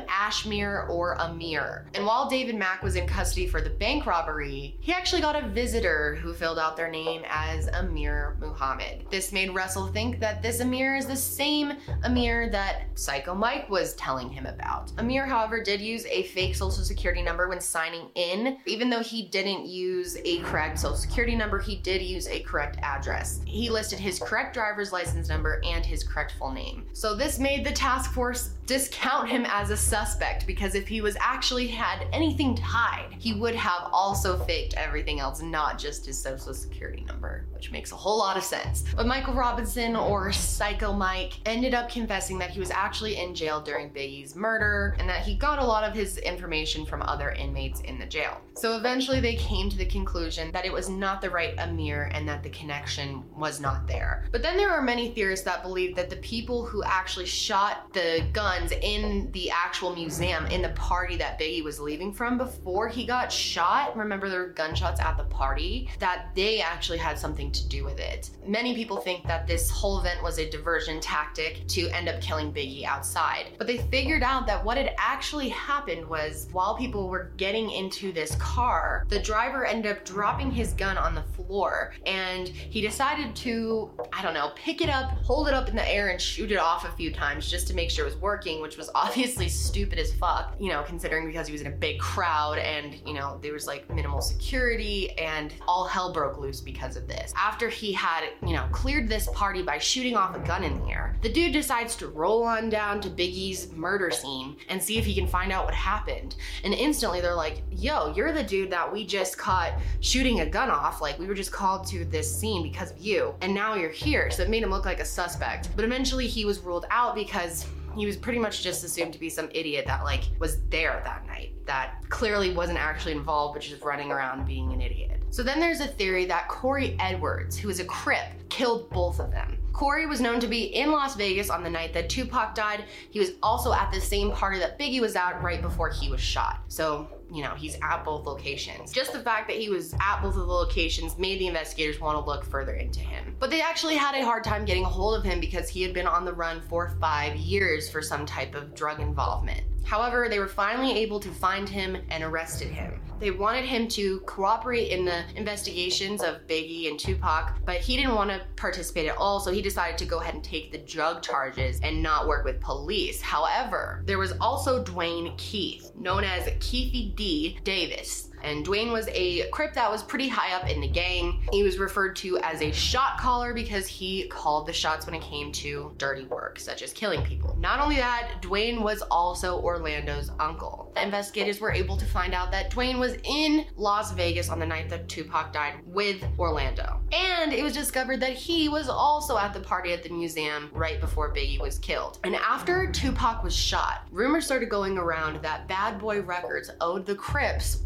Ashmir, 0.65 0.89
or 0.89 1.13
Amir. 1.19 1.85
And 1.93 2.05
while 2.05 2.29
David 2.29 2.55
Mack 2.55 2.83
was 2.83 2.95
in 2.95 3.07
custody 3.07 3.47
for 3.47 3.61
the 3.61 3.69
bank 3.69 4.05
robbery, 4.05 4.77
he 4.79 4.91
actually 4.91 5.21
got 5.21 5.35
a 5.35 5.47
visitor 5.47 6.15
who 6.15 6.33
filled 6.33 6.59
out 6.59 6.75
their 6.75 6.89
name 6.89 7.23
as 7.29 7.67
Amir 7.69 8.35
Muhammad. 8.39 9.05
This 9.09 9.31
made 9.31 9.53
Russell 9.53 9.87
think 9.87 10.19
that 10.19 10.41
this 10.41 10.59
Amir 10.59 10.95
is 10.95 11.05
the 11.05 11.15
same 11.15 11.73
Amir 12.03 12.49
that 12.49 12.83
Psycho 12.95 13.35
Mike 13.35 13.69
was 13.69 13.93
telling 13.95 14.29
him 14.29 14.45
about. 14.45 14.91
Amir, 14.97 15.25
however, 15.25 15.61
did 15.61 15.81
use 15.81 16.05
a 16.05 16.23
fake 16.23 16.55
social 16.55 16.83
security 16.83 17.21
number 17.21 17.47
when 17.47 17.61
signing 17.61 18.09
in. 18.15 18.57
Even 18.65 18.89
though 18.89 19.03
he 19.03 19.23
didn't 19.23 19.65
use 19.65 20.17
a 20.23 20.39
correct 20.39 20.79
social 20.79 20.97
security 20.97 21.35
number, 21.35 21.59
he 21.59 21.77
did 21.77 22.01
use 22.01 22.27
a 22.27 22.41
correct 22.41 22.77
address. 22.81 23.41
He 23.45 23.69
listed 23.69 23.99
his 23.99 24.19
correct 24.19 24.53
driver's 24.53 24.91
license 24.91 25.29
number 25.29 25.61
and 25.63 25.85
his 25.85 26.03
correct 26.03 26.33
full 26.37 26.51
name. 26.51 26.85
So 26.93 27.15
this 27.15 27.39
made 27.39 27.65
the 27.65 27.71
task 27.71 28.11
force 28.11 28.51
discount 28.65 29.29
him 29.29 29.45
as 29.47 29.69
a 29.69 29.77
suspect 29.77 30.47
because 30.55 30.73
if 30.73 30.87
he 30.87 31.01
was 31.01 31.17
actually 31.19 31.67
had 31.67 32.07
anything 32.13 32.55
tied, 32.55 33.13
he 33.19 33.33
would 33.33 33.55
have 33.55 33.89
also 33.91 34.39
faked 34.45 34.73
everything 34.75 35.19
else, 35.19 35.41
not 35.41 35.77
just 35.77 36.05
his 36.05 36.17
social 36.17 36.53
security 36.53 37.03
number, 37.03 37.45
which 37.53 37.71
makes 37.71 37.91
a 37.91 37.95
whole 37.95 38.17
lot 38.17 38.37
of 38.37 38.43
sense. 38.43 38.85
But 38.95 39.05
Michael 39.05 39.33
Robinson, 39.33 39.97
or 39.97 40.31
Psycho 40.31 40.93
Mike, 40.93 41.33
ended 41.45 41.73
up 41.73 41.89
confessing 41.89 42.39
that 42.39 42.51
he 42.51 42.61
was 42.61 42.71
actually 42.71 43.17
in 43.17 43.35
jail 43.35 43.59
during 43.59 43.89
Biggie's 43.89 44.33
murder 44.33 44.95
and 44.97 45.09
that 45.09 45.23
he 45.23 45.35
got 45.35 45.59
a 45.59 45.65
lot 45.65 45.83
of 45.83 45.93
his 45.93 46.19
information 46.19 46.85
from 46.85 47.01
other 47.01 47.31
inmates 47.31 47.81
in 47.81 47.99
the 47.99 48.05
jail. 48.05 48.39
So 48.57 48.77
eventually 48.77 49.19
they 49.19 49.35
came 49.35 49.69
to 49.69 49.77
the 49.77 49.85
conclusion 49.85 50.49
that 50.53 50.65
it 50.65 50.71
was 50.71 50.87
not 50.87 51.19
the 51.19 51.29
right 51.29 51.53
Amir 51.57 52.09
and 52.13 52.27
that 52.29 52.41
the 52.41 52.49
connection 52.49 53.21
was 53.35 53.59
not 53.59 53.85
there. 53.85 54.25
But 54.31 54.41
then 54.41 54.55
there 54.55 54.71
are 54.71 54.81
many 54.81 55.09
theorists 55.11 55.43
that 55.43 55.61
believe 55.61 55.93
that 55.97 56.09
the 56.09 56.15
people 56.17 56.65
who 56.65 56.81
actually 56.83 57.25
shot 57.25 57.91
the 57.91 58.25
guns 58.31 58.71
in 58.81 59.29
the 59.33 59.51
actual 59.51 59.93
museum 59.93 60.45
in 60.45 60.61
the 60.61 60.69
party 60.69 61.17
that 61.17 61.37
Biggie 61.37 61.65
was 61.65 61.81
leaving 61.81 62.13
from 62.13 62.37
before 62.37 62.87
he 62.87 63.05
got 63.05 63.29
shot, 63.29 63.95
remember 63.97 64.29
there 64.29 64.39
were 64.39 64.53
gunshots 64.53 65.01
at 65.01 65.17
the 65.17 65.25
party, 65.25 65.89
that 65.99 66.27
they 66.33 66.61
actually 66.61 66.97
had 66.97 67.19
something 67.19 67.51
to 67.51 67.67
do 67.67 67.83
with 67.83 67.99
it. 67.99 68.29
Many 68.47 68.73
people 68.73 68.97
think 68.97 69.27
that 69.27 69.47
this 69.47 69.69
whole 69.69 69.99
event 69.99 70.23
was 70.23 70.39
a 70.39 70.49
diversion 70.49 71.01
tactic 71.01 71.67
to 71.67 71.89
end 71.89 72.07
up 72.07 72.21
killing 72.21 72.53
Biggie 72.53 72.85
outside. 72.85 73.47
But 73.57 73.67
they 73.67 73.79
figured 73.79 74.23
out 74.23 74.47
that 74.47 74.63
what 74.63 74.77
had 74.77 74.95
actually 74.97 75.49
happened 75.49 76.07
was 76.07 76.47
while 76.53 76.77
people 76.77 77.09
were 77.09 77.31
getting 77.35 77.69
into 77.69 78.13
this 78.13 78.33
car, 78.45 79.05
the 79.09 79.19
driver 79.19 79.65
ended 79.65 79.91
up 79.91 80.05
dropping 80.05 80.51
his 80.51 80.73
gun 80.73 80.97
on 80.97 81.15
the 81.15 81.23
floor 81.23 81.93
and 82.05 82.47
he 82.47 82.79
decided 82.79 83.35
to, 83.35 83.89
I 84.13 84.21
don't 84.21 84.35
know, 84.35 84.51
pick 84.55 84.81
it 84.81 84.89
up, 84.89 85.09
hold 85.23 85.47
it 85.47 85.53
up 85.53 85.67
in 85.67 85.75
the 85.75 85.87
air, 85.91 86.09
and 86.09 86.21
shoot 86.21 86.51
it 86.51 86.57
off 86.57 86.85
a 86.85 86.91
few 86.91 87.11
times 87.11 87.49
just 87.49 87.67
to 87.67 87.73
make 87.73 87.89
sure 87.89 88.05
it 88.05 88.13
was 88.13 88.21
working, 88.21 88.61
which 88.61 88.77
was 88.77 88.89
obviously 88.95 89.49
stupid 89.49 89.97
as 89.97 90.13
fuck, 90.13 90.55
you 90.59 90.69
know, 90.69 90.83
considering 90.83 91.25
because 91.25 91.47
he 91.47 91.51
was 91.51 91.61
in 91.61 91.67
a 91.67 91.75
big 91.75 91.99
crowd 91.99 92.59
and, 92.59 93.01
you 93.05 93.13
know, 93.13 93.39
there 93.41 93.53
was 93.53 93.65
like 93.65 93.89
minimal 93.93 94.21
security 94.21 95.17
and 95.17 95.53
all 95.67 95.85
hell 95.85 96.13
broke 96.13 96.37
loose 96.37 96.61
because 96.61 96.95
of 96.95 97.07
this. 97.07 97.33
After 97.35 97.67
he 97.67 97.91
had, 97.91 98.25
you 98.45 98.53
know, 98.53 98.67
cleared 98.71 99.09
this 99.09 99.27
party 99.33 99.63
by 99.63 99.79
shooting 99.79 100.15
off 100.15 100.35
a 100.35 100.39
gun 100.39 100.63
in 100.63 100.79
the 100.81 100.91
air, 100.91 101.17
the 101.23 101.29
dude 101.31 101.51
decides 101.51 101.95
to 101.95 102.09
roll 102.09 102.43
on 102.43 102.69
down 102.69 103.01
to 103.01 103.09
Biggie's 103.09 103.71
murder 103.71 104.11
scene 104.11 104.57
and 104.69 104.81
see 104.81 104.99
if 104.99 105.05
he 105.05 105.15
can 105.15 105.27
find 105.27 105.51
out 105.51 105.65
what 105.65 105.73
happened. 105.73 106.35
And 106.63 106.73
instantly 106.73 107.21
they're 107.21 107.33
like, 107.33 107.63
yo, 107.71 108.13
you're 108.13 108.34
the 108.35 108.43
dude 108.43 108.69
that 108.71 108.91
we 108.91 109.05
just 109.05 109.37
caught 109.37 109.73
shooting 110.01 110.41
a 110.41 110.45
gun 110.45 110.69
off. 110.69 111.01
Like, 111.01 111.17
we 111.17 111.25
were 111.25 111.33
just 111.33 111.51
called 111.51 111.87
to 111.87 112.05
this 112.05 112.33
scene 112.33 112.63
because 112.63 112.91
of 112.91 112.97
you. 112.99 113.33
And 113.41 113.53
now 113.53 113.75
you're 113.75 113.89
here. 113.89 114.29
So 114.29 114.43
it 114.43 114.49
made 114.49 114.63
him 114.63 114.69
look 114.69 114.85
like 114.85 114.99
a 114.99 115.05
suspect. 115.05 115.69
But 115.75 115.85
eventually 115.85 116.27
he 116.27 116.45
was 116.45 116.59
ruled 116.59 116.85
out 116.91 117.15
because 117.15 117.65
he 117.95 118.05
was 118.05 118.17
pretty 118.17 118.39
much 118.39 118.61
just 118.61 118.83
assumed 118.83 119.13
to 119.13 119.19
be 119.19 119.29
some 119.29 119.49
idiot 119.53 119.85
that 119.87 120.03
like 120.03 120.23
was 120.39 120.61
there 120.69 121.01
that 121.05 121.25
night 121.27 121.53
that 121.65 121.95
clearly 122.09 122.53
wasn't 122.53 122.77
actually 122.77 123.13
involved 123.13 123.53
but 123.53 123.63
just 123.63 123.81
running 123.83 124.11
around 124.11 124.45
being 124.45 124.73
an 124.73 124.81
idiot 124.81 125.21
so 125.29 125.41
then 125.41 125.61
there's 125.61 125.79
a 125.79 125.87
theory 125.87 126.25
that 126.25 126.49
corey 126.49 126.97
edwards 126.99 127.57
who 127.57 127.69
is 127.69 127.79
a 127.79 127.85
crip 127.85 128.25
killed 128.49 128.89
both 128.89 129.19
of 129.19 129.31
them 129.31 129.57
Corey 129.75 130.05
was 130.05 130.21
known 130.21 130.39
to 130.39 130.47
be 130.47 130.73
in 130.73 130.93
Las 130.93 131.17
Vegas 131.17 131.49
on 131.49 131.61
the 131.61 131.69
night 131.69 131.91
that 131.91 132.07
Tupac 132.07 132.55
died. 132.55 132.85
He 133.09 133.19
was 133.19 133.31
also 133.43 133.73
at 133.73 133.91
the 133.91 133.99
same 133.99 134.31
party 134.31 134.57
that 134.59 134.79
Biggie 134.79 135.01
was 135.01 135.17
at 135.17 135.43
right 135.43 135.61
before 135.61 135.89
he 135.89 136.09
was 136.09 136.21
shot. 136.21 136.61
So, 136.69 137.09
you 137.31 137.43
know, 137.43 137.55
he's 137.55 137.77
at 137.81 138.03
both 138.03 138.25
locations. 138.25 138.91
Just 138.91 139.13
the 139.13 139.19
fact 139.19 139.47
that 139.47 139.57
he 139.57 139.69
was 139.69 139.93
at 139.95 140.21
both 140.21 140.35
of 140.35 140.47
the 140.47 140.53
locations 140.53 141.17
made 141.17 141.39
the 141.39 141.47
investigators 141.47 141.99
want 141.99 142.17
to 142.17 142.25
look 142.25 142.45
further 142.45 142.73
into 142.75 142.99
him. 142.99 143.35
But 143.39 143.49
they 143.49 143.61
actually 143.61 143.95
had 143.95 144.15
a 144.15 144.23
hard 144.23 144.43
time 144.43 144.65
getting 144.65 144.83
a 144.83 144.89
hold 144.89 145.17
of 145.17 145.23
him 145.23 145.39
because 145.39 145.67
he 145.67 145.81
had 145.81 145.93
been 145.93 146.07
on 146.07 146.25
the 146.25 146.33
run 146.33 146.61
for 146.61 146.95
five 147.01 147.35
years 147.35 147.89
for 147.89 148.01
some 148.01 148.25
type 148.25 148.55
of 148.55 148.75
drug 148.75 148.99
involvement. 148.99 149.61
However, 149.85 150.27
they 150.29 150.39
were 150.39 150.47
finally 150.47 150.97
able 150.97 151.19
to 151.19 151.29
find 151.29 151.69
him 151.69 151.97
and 152.09 152.23
arrested 152.23 152.69
him. 152.69 152.99
They 153.19 153.31
wanted 153.31 153.65
him 153.65 153.87
to 153.89 154.19
cooperate 154.21 154.89
in 154.89 155.05
the 155.05 155.23
investigations 155.35 156.21
of 156.21 156.47
Biggie 156.47 156.89
and 156.89 156.99
Tupac, 156.99 157.53
but 157.65 157.77
he 157.77 157.95
didn't 157.95 158.15
want 158.15 158.29
to 158.29 158.41
participate 158.57 159.07
at 159.07 159.15
all, 159.15 159.39
so 159.39 159.51
he 159.51 159.61
decided 159.61 159.97
to 159.99 160.05
go 160.05 160.19
ahead 160.19 160.33
and 160.33 160.43
take 160.43 160.71
the 160.71 160.79
drug 160.79 161.21
charges 161.21 161.79
and 161.81 162.03
not 162.03 162.27
work 162.27 162.43
with 162.43 162.59
police. 162.59 163.21
However, 163.21 164.03
there 164.05 164.17
was 164.17 164.33
also 164.41 164.83
Dwayne 164.83 165.37
Keith, 165.37 165.91
known 165.95 166.23
as 166.25 166.43
Keffe 166.59 167.15
D. 167.15 167.57
Davis. 167.63 168.31
And 168.45 168.63
Dwayne 168.63 168.91
was 168.91 169.09
a 169.11 169.49
Crip 169.49 169.73
that 169.73 169.89
was 169.89 170.03
pretty 170.03 170.27
high 170.27 170.55
up 170.55 170.69
in 170.69 170.79
the 170.79 170.87
gang. 170.87 171.41
He 171.51 171.63
was 171.63 171.79
referred 171.79 172.15
to 172.17 172.37
as 172.39 172.61
a 172.61 172.71
shot 172.71 173.17
caller 173.17 173.53
because 173.53 173.87
he 173.87 174.27
called 174.27 174.67
the 174.67 174.73
shots 174.73 175.07
when 175.07 175.15
it 175.15 175.21
came 175.23 175.51
to 175.53 175.93
dirty 175.97 176.25
work, 176.25 176.59
such 176.59 176.83
as 176.83 176.93
killing 176.93 177.23
people. 177.23 177.57
Not 177.59 177.79
only 177.79 177.95
that, 177.95 178.41
Dwayne 178.41 178.81
was 178.81 179.01
also 179.09 179.59
Orlando's 179.59 180.29
uncle. 180.39 180.93
Investigators 180.95 181.59
were 181.59 181.71
able 181.71 181.97
to 181.97 182.05
find 182.05 182.35
out 182.35 182.51
that 182.51 182.71
Dwayne 182.71 182.99
was 182.99 183.17
in 183.23 183.65
Las 183.77 184.11
Vegas 184.11 184.49
on 184.49 184.59
the 184.59 184.65
night 184.65 184.89
that 184.89 185.09
Tupac 185.09 185.51
died 185.51 185.75
with 185.85 186.23
Orlando. 186.37 186.99
And 187.11 187.51
it 187.51 187.63
was 187.63 187.73
discovered 187.73 188.19
that 188.19 188.33
he 188.33 188.69
was 188.69 188.89
also 188.89 189.37
at 189.37 189.53
the 189.53 189.59
party 189.59 189.91
at 189.91 190.03
the 190.03 190.09
museum 190.09 190.69
right 190.71 191.01
before 191.01 191.33
Biggie 191.33 191.59
was 191.59 191.79
killed. 191.79 192.19
And 192.23 192.35
after 192.35 192.91
Tupac 192.91 193.43
was 193.43 193.55
shot, 193.55 194.07
rumors 194.11 194.45
started 194.45 194.69
going 194.69 194.99
around 194.99 195.41
that 195.41 195.67
Bad 195.67 195.97
Boy 195.97 196.21
Records 196.21 196.69
owed 196.79 197.07
the 197.07 197.15
Crips 197.15 197.83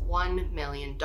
$1 0.52 0.54
million. 0.54 0.98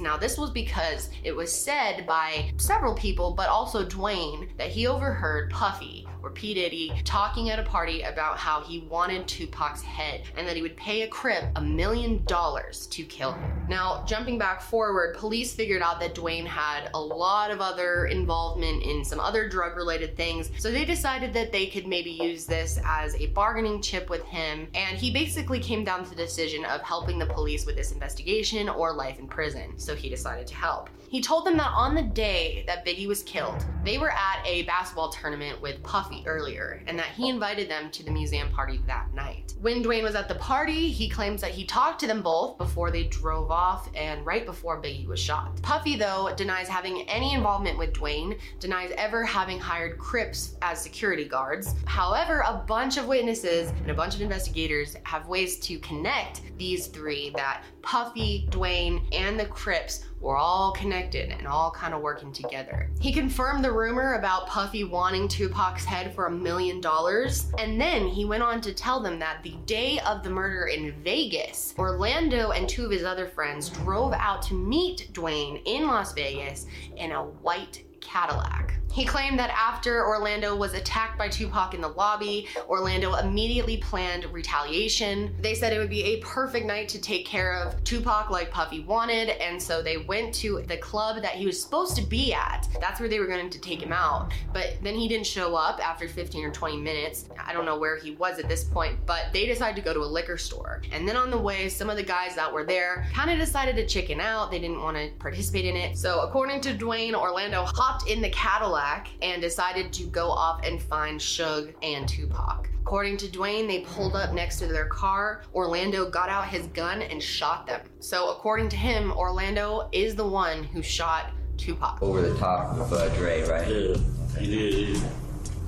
Now, 0.00 0.16
this 0.16 0.38
was 0.38 0.50
because 0.50 1.10
it 1.24 1.34
was 1.34 1.54
said 1.54 2.06
by 2.06 2.52
several 2.56 2.94
people, 2.94 3.32
but 3.32 3.48
also 3.48 3.84
Dwayne, 3.84 4.48
that 4.56 4.68
he 4.68 4.86
overheard 4.86 5.50
Puffy 5.50 6.06
or 6.22 6.30
P. 6.30 6.54
Diddy 6.54 6.92
talking 7.04 7.50
at 7.50 7.58
a 7.58 7.62
party 7.62 8.02
about 8.02 8.36
how 8.36 8.60
he 8.60 8.80
wanted 8.80 9.26
Tupac's 9.26 9.82
head 9.82 10.22
and 10.36 10.46
that 10.46 10.56
he 10.56 10.62
would 10.62 10.76
pay 10.76 11.02
a 11.02 11.08
Crip 11.08 11.44
a 11.56 11.60
million 11.60 12.24
dollars 12.24 12.86
to 12.88 13.04
kill 13.04 13.32
him. 13.32 13.66
Now, 13.68 14.04
jumping 14.06 14.38
back 14.38 14.60
forward, 14.60 15.16
police 15.16 15.54
figured 15.54 15.82
out 15.82 16.00
that 16.00 16.14
Dwayne 16.14 16.46
had 16.46 16.90
a 16.94 17.00
lot 17.00 17.50
of 17.50 17.60
other 17.60 18.06
involvement 18.06 18.82
in 18.82 19.04
some 19.04 19.20
other 19.20 19.48
drug 19.48 19.76
related 19.76 20.16
things, 20.16 20.50
so 20.58 20.70
they 20.70 20.84
decided 20.84 21.32
that 21.34 21.52
they 21.52 21.66
could 21.66 21.86
maybe 21.86 22.10
use 22.10 22.46
this 22.46 22.78
as 22.84 23.14
a 23.16 23.26
bargaining 23.28 23.80
chip 23.80 24.10
with 24.10 24.24
him, 24.24 24.68
and 24.74 24.98
he 24.98 25.12
basically 25.12 25.60
came 25.60 25.84
down 25.84 26.04
to 26.04 26.10
the 26.10 26.16
decision 26.16 26.64
of 26.64 26.80
helping 26.82 27.18
the 27.18 27.26
police 27.26 27.66
with 27.66 27.76
this 27.76 27.92
investigation 27.92 28.68
or 28.68 28.92
life 28.92 29.18
in 29.18 29.26
prison, 29.26 29.78
so 29.78 29.94
he 29.94 30.08
decided 30.08 30.46
to 30.46 30.54
help. 30.54 30.90
He 31.08 31.20
told 31.20 31.44
them 31.44 31.56
that 31.56 31.70
on 31.74 31.94
the 31.94 32.02
day 32.02 32.64
that 32.66 32.86
Biggie 32.86 33.08
was 33.08 33.22
killed, 33.24 33.64
they 33.84 33.98
were 33.98 34.12
at 34.12 34.42
a 34.44 34.62
basketball 34.62 35.10
tournament 35.10 35.60
with 35.60 35.82
Puffy 36.10 36.26
earlier, 36.26 36.82
and 36.86 36.98
that 36.98 37.06
he 37.06 37.28
invited 37.28 37.70
them 37.70 37.90
to 37.90 38.02
the 38.02 38.10
museum 38.10 38.50
party 38.50 38.80
that 38.86 39.12
night. 39.14 39.54
When 39.60 39.82
Dwayne 39.82 40.02
was 40.02 40.14
at 40.14 40.28
the 40.28 40.34
party, 40.36 40.90
he 40.90 41.08
claims 41.08 41.40
that 41.40 41.52
he 41.52 41.64
talked 41.64 42.00
to 42.00 42.06
them 42.06 42.22
both 42.22 42.58
before 42.58 42.90
they 42.90 43.04
drove 43.04 43.50
off 43.50 43.88
and 43.94 44.24
right 44.26 44.44
before 44.44 44.82
Biggie 44.82 45.06
was 45.06 45.20
shot. 45.20 45.60
Puffy, 45.62 45.96
though, 45.96 46.32
denies 46.36 46.68
having 46.68 47.08
any 47.08 47.34
involvement 47.34 47.78
with 47.78 47.92
Dwayne, 47.92 48.38
denies 48.58 48.92
ever 48.96 49.24
having 49.24 49.58
hired 49.58 49.98
Crips 49.98 50.56
as 50.62 50.80
security 50.80 51.26
guards. 51.26 51.74
However, 51.84 52.40
a 52.40 52.64
bunch 52.66 52.96
of 52.96 53.06
witnesses 53.06 53.70
and 53.82 53.90
a 53.90 53.94
bunch 53.94 54.14
of 54.14 54.20
investigators 54.20 54.96
have 55.04 55.28
ways 55.28 55.58
to 55.60 55.78
connect 55.78 56.40
these 56.58 56.88
three 56.88 57.30
that 57.36 57.62
Puffy, 57.82 58.48
Dwayne, 58.50 59.02
and 59.12 59.38
the 59.38 59.46
Crips 59.46 60.04
were 60.20 60.36
all 60.36 60.72
connected 60.72 61.30
and 61.30 61.46
all 61.46 61.70
kind 61.70 61.94
of 61.94 62.02
working 62.02 62.32
together. 62.32 62.90
He 63.00 63.12
confirmed 63.12 63.64
the 63.64 63.72
rumor 63.72 64.14
about 64.14 64.46
Puffy 64.46 64.84
wanting 64.84 65.28
Tupac's 65.28 65.84
head 65.84 66.14
for 66.14 66.26
a 66.26 66.30
million 66.30 66.80
dollars, 66.80 67.50
and 67.58 67.80
then 67.80 68.06
he 68.06 68.24
went 68.24 68.42
on 68.42 68.60
to 68.60 68.74
tell 68.74 69.00
them 69.00 69.18
that 69.18 69.42
the 69.42 69.56
day 69.66 69.98
of 70.00 70.22
the 70.22 70.30
murder 70.30 70.66
in 70.66 70.92
Vegas, 71.02 71.74
Orlando 71.78 72.50
and 72.50 72.68
two 72.68 72.84
of 72.84 72.90
his 72.90 73.04
other 73.04 73.26
friends 73.26 73.70
drove 73.70 74.12
out 74.12 74.42
to 74.42 74.54
meet 74.54 75.08
Dwayne 75.12 75.62
in 75.64 75.86
Las 75.86 76.12
Vegas 76.12 76.66
in 76.96 77.12
a 77.12 77.24
white 77.24 77.84
Cadillac. 78.00 78.80
He 78.92 79.04
claimed 79.04 79.38
that 79.38 79.50
after 79.50 80.04
Orlando 80.04 80.56
was 80.56 80.74
attacked 80.74 81.16
by 81.16 81.28
Tupac 81.28 81.74
in 81.74 81.80
the 81.80 81.88
lobby, 81.88 82.48
Orlando 82.68 83.14
immediately 83.14 83.76
planned 83.76 84.24
retaliation. 84.32 85.32
They 85.40 85.54
said 85.54 85.72
it 85.72 85.78
would 85.78 85.90
be 85.90 86.02
a 86.02 86.16
perfect 86.18 86.66
night 86.66 86.88
to 86.88 87.00
take 87.00 87.24
care 87.24 87.54
of 87.54 87.82
Tupac 87.84 88.30
like 88.30 88.50
Puffy 88.50 88.80
wanted, 88.80 89.28
and 89.28 89.62
so 89.62 89.80
they 89.80 89.98
went 89.98 90.34
to 90.36 90.62
the 90.66 90.76
club 90.76 91.22
that 91.22 91.36
he 91.36 91.46
was 91.46 91.62
supposed 91.62 91.94
to 91.96 92.02
be 92.02 92.34
at. 92.34 92.68
That's 92.80 92.98
where 92.98 93.08
they 93.08 93.20
were 93.20 93.28
going 93.28 93.48
to 93.48 93.60
take 93.60 93.80
him 93.80 93.92
out. 93.92 94.32
But 94.52 94.78
then 94.82 94.96
he 94.96 95.06
didn't 95.06 95.26
show 95.26 95.54
up 95.54 95.78
after 95.86 96.08
15 96.08 96.44
or 96.44 96.50
20 96.50 96.78
minutes. 96.78 97.26
I 97.38 97.52
don't 97.52 97.64
know 97.64 97.78
where 97.78 97.96
he 97.96 98.12
was 98.12 98.40
at 98.40 98.48
this 98.48 98.64
point, 98.64 98.98
but 99.06 99.26
they 99.32 99.46
decided 99.46 99.76
to 99.76 99.82
go 99.82 99.94
to 99.94 100.00
a 100.00 100.04
liquor 100.04 100.36
store. 100.36 100.82
And 100.90 101.06
then 101.06 101.16
on 101.16 101.30
the 101.30 101.38
way, 101.38 101.68
some 101.68 101.90
of 101.90 101.96
the 101.96 102.02
guys 102.02 102.34
that 102.34 102.52
were 102.52 102.64
there 102.64 103.06
kind 103.14 103.30
of 103.30 103.38
decided 103.38 103.76
to 103.76 103.86
chicken 103.86 104.20
out. 104.20 104.50
They 104.50 104.58
didn't 104.58 104.82
want 104.82 104.96
to 104.96 105.10
participate 105.20 105.64
in 105.64 105.76
it. 105.76 105.96
So 105.96 106.22
according 106.22 106.60
to 106.62 106.74
Dwayne, 106.74 107.14
Orlando 107.14 107.64
hopped 107.90 108.08
in 108.08 108.22
the 108.22 108.30
Cadillac 108.30 109.08
and 109.20 109.42
decided 109.42 109.92
to 109.92 110.04
go 110.04 110.30
off 110.30 110.64
and 110.64 110.80
find 110.80 111.18
Suge 111.18 111.74
and 111.82 112.08
Tupac. 112.08 112.68
According 112.82 113.16
to 113.16 113.26
Dwayne, 113.26 113.66
they 113.66 113.80
pulled 113.80 114.14
up 114.14 114.32
next 114.32 114.60
to 114.60 114.68
their 114.68 114.86
car. 114.86 115.42
Orlando 115.56 116.08
got 116.08 116.28
out 116.28 116.46
his 116.46 116.68
gun 116.68 117.02
and 117.02 117.20
shot 117.20 117.66
them. 117.66 117.80
So, 117.98 118.30
according 118.30 118.68
to 118.68 118.76
him, 118.76 119.10
Orlando 119.12 119.88
is 119.90 120.14
the 120.14 120.24
one 120.24 120.62
who 120.62 120.82
shot 120.82 121.32
Tupac. 121.56 122.00
Over 122.00 122.22
the 122.22 122.38
top 122.38 122.76
of 122.78 122.92
uh, 122.92 123.08
Dre, 123.16 123.42
right? 123.48 123.66
Yeah, 123.66 123.96
he 124.38 124.46
did. 124.46 125.02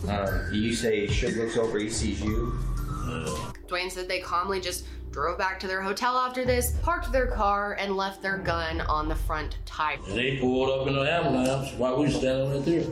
Um, 0.09 0.49
you 0.53 0.75
say 0.75 1.09
Suge 1.09 1.37
looks 1.37 1.57
over, 1.57 1.77
he 1.81 1.91
sees 1.91 2.23
you. 2.23 2.57
Dwayne 3.67 3.91
said 3.91 4.07
they 4.07 4.21
calmly 4.21 4.61
just 4.61 4.87
drove 5.13 5.37
back 5.39 5.61
to 5.61 5.67
their 5.67 5.83
hotel 5.83 6.17
after 6.17 6.45
this, 6.45 6.73
parked 6.83 7.13
their 7.13 7.27
car, 7.27 7.75
and 7.79 7.97
left 7.97 8.23
their 8.23 8.39
gun 8.39 8.81
on 8.83 9.09
the 9.09 9.15
front 9.15 9.59
tire. 9.67 9.99
And 10.09 10.17
they 10.19 10.39
pulled 10.39 10.71
up 10.71 10.89
in 10.89 10.95
the 10.95 11.03
ambulance 11.03 11.73
while 11.77 11.99
we 11.99 12.11
standing 12.11 12.51
right 12.51 12.65
there. 12.65 12.85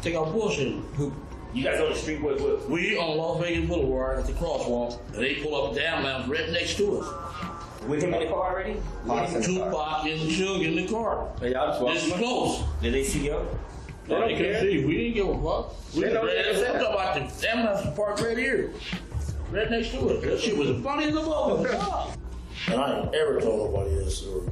Take 0.00 0.16
our 0.16 0.26
bullshit. 0.26 0.72
Who? 0.96 1.12
You 1.54 1.64
guys 1.64 1.80
on 1.80 1.90
the 1.90 1.94
street 1.96 2.22
with 2.22 2.40
what? 2.40 2.68
We 2.70 2.96
on 2.96 3.18
Las 3.18 3.40
Vegas 3.42 3.68
Boulevard 3.68 4.20
at 4.20 4.26
the 4.26 4.32
crosswalk. 4.32 4.98
And 5.14 5.22
they 5.22 5.34
pull 5.42 5.54
up 5.66 5.74
the 5.74 5.86
ambulance 5.86 6.26
right 6.28 6.50
next 6.50 6.76
to 6.78 7.00
us. 7.00 7.82
With 7.86 8.02
him 8.02 8.14
in 8.14 8.20
the 8.20 8.26
car 8.26 8.52
already? 8.54 8.80
Tupac 9.44 10.06
and 10.06 10.20
Suge 10.30 10.66
in 10.66 10.76
the 10.76 10.88
car. 10.88 11.28
Hey, 11.40 11.52
y'all 11.52 11.68
just 11.78 11.94
This 11.94 12.04
is 12.06 12.10
walking. 12.12 12.26
close. 12.26 12.62
Did 12.80 12.94
they 12.94 13.04
see 13.04 13.26
you? 13.26 13.46
No, 14.08 14.20
they 14.26 14.34
couldn't 14.36 14.60
see. 14.62 14.84
We 14.84 14.96
didn't 14.96 15.14
give 15.14 15.28
a 15.28 15.34
fuck. 15.42 15.94
We 15.94 16.00
They 16.00 16.06
just 16.08 16.14
don't 16.14 16.26
ran. 16.26 16.44
give 16.44 16.56
a 16.56 16.66
I'm 16.66 16.72
fuck. 16.72 16.80
talking 16.94 16.94
about 16.94 17.40
the 17.40 17.50
ambulance 17.50 17.96
parked 17.96 18.20
right 18.22 18.38
here. 18.38 18.72
Right 19.52 19.70
next 19.70 19.90
to 19.90 20.08
us. 20.08 20.24
That 20.24 20.40
shit 20.40 20.56
was 20.56 20.82
funny 20.82 21.08
as 21.08 21.14
a 21.14 21.20
ball. 21.20 21.66
And 22.68 22.80
I 22.80 23.00
ain't 23.00 23.14
ever 23.14 23.38
told 23.38 23.70
nobody 23.70 23.96
that 23.96 24.10
story. 24.10 24.48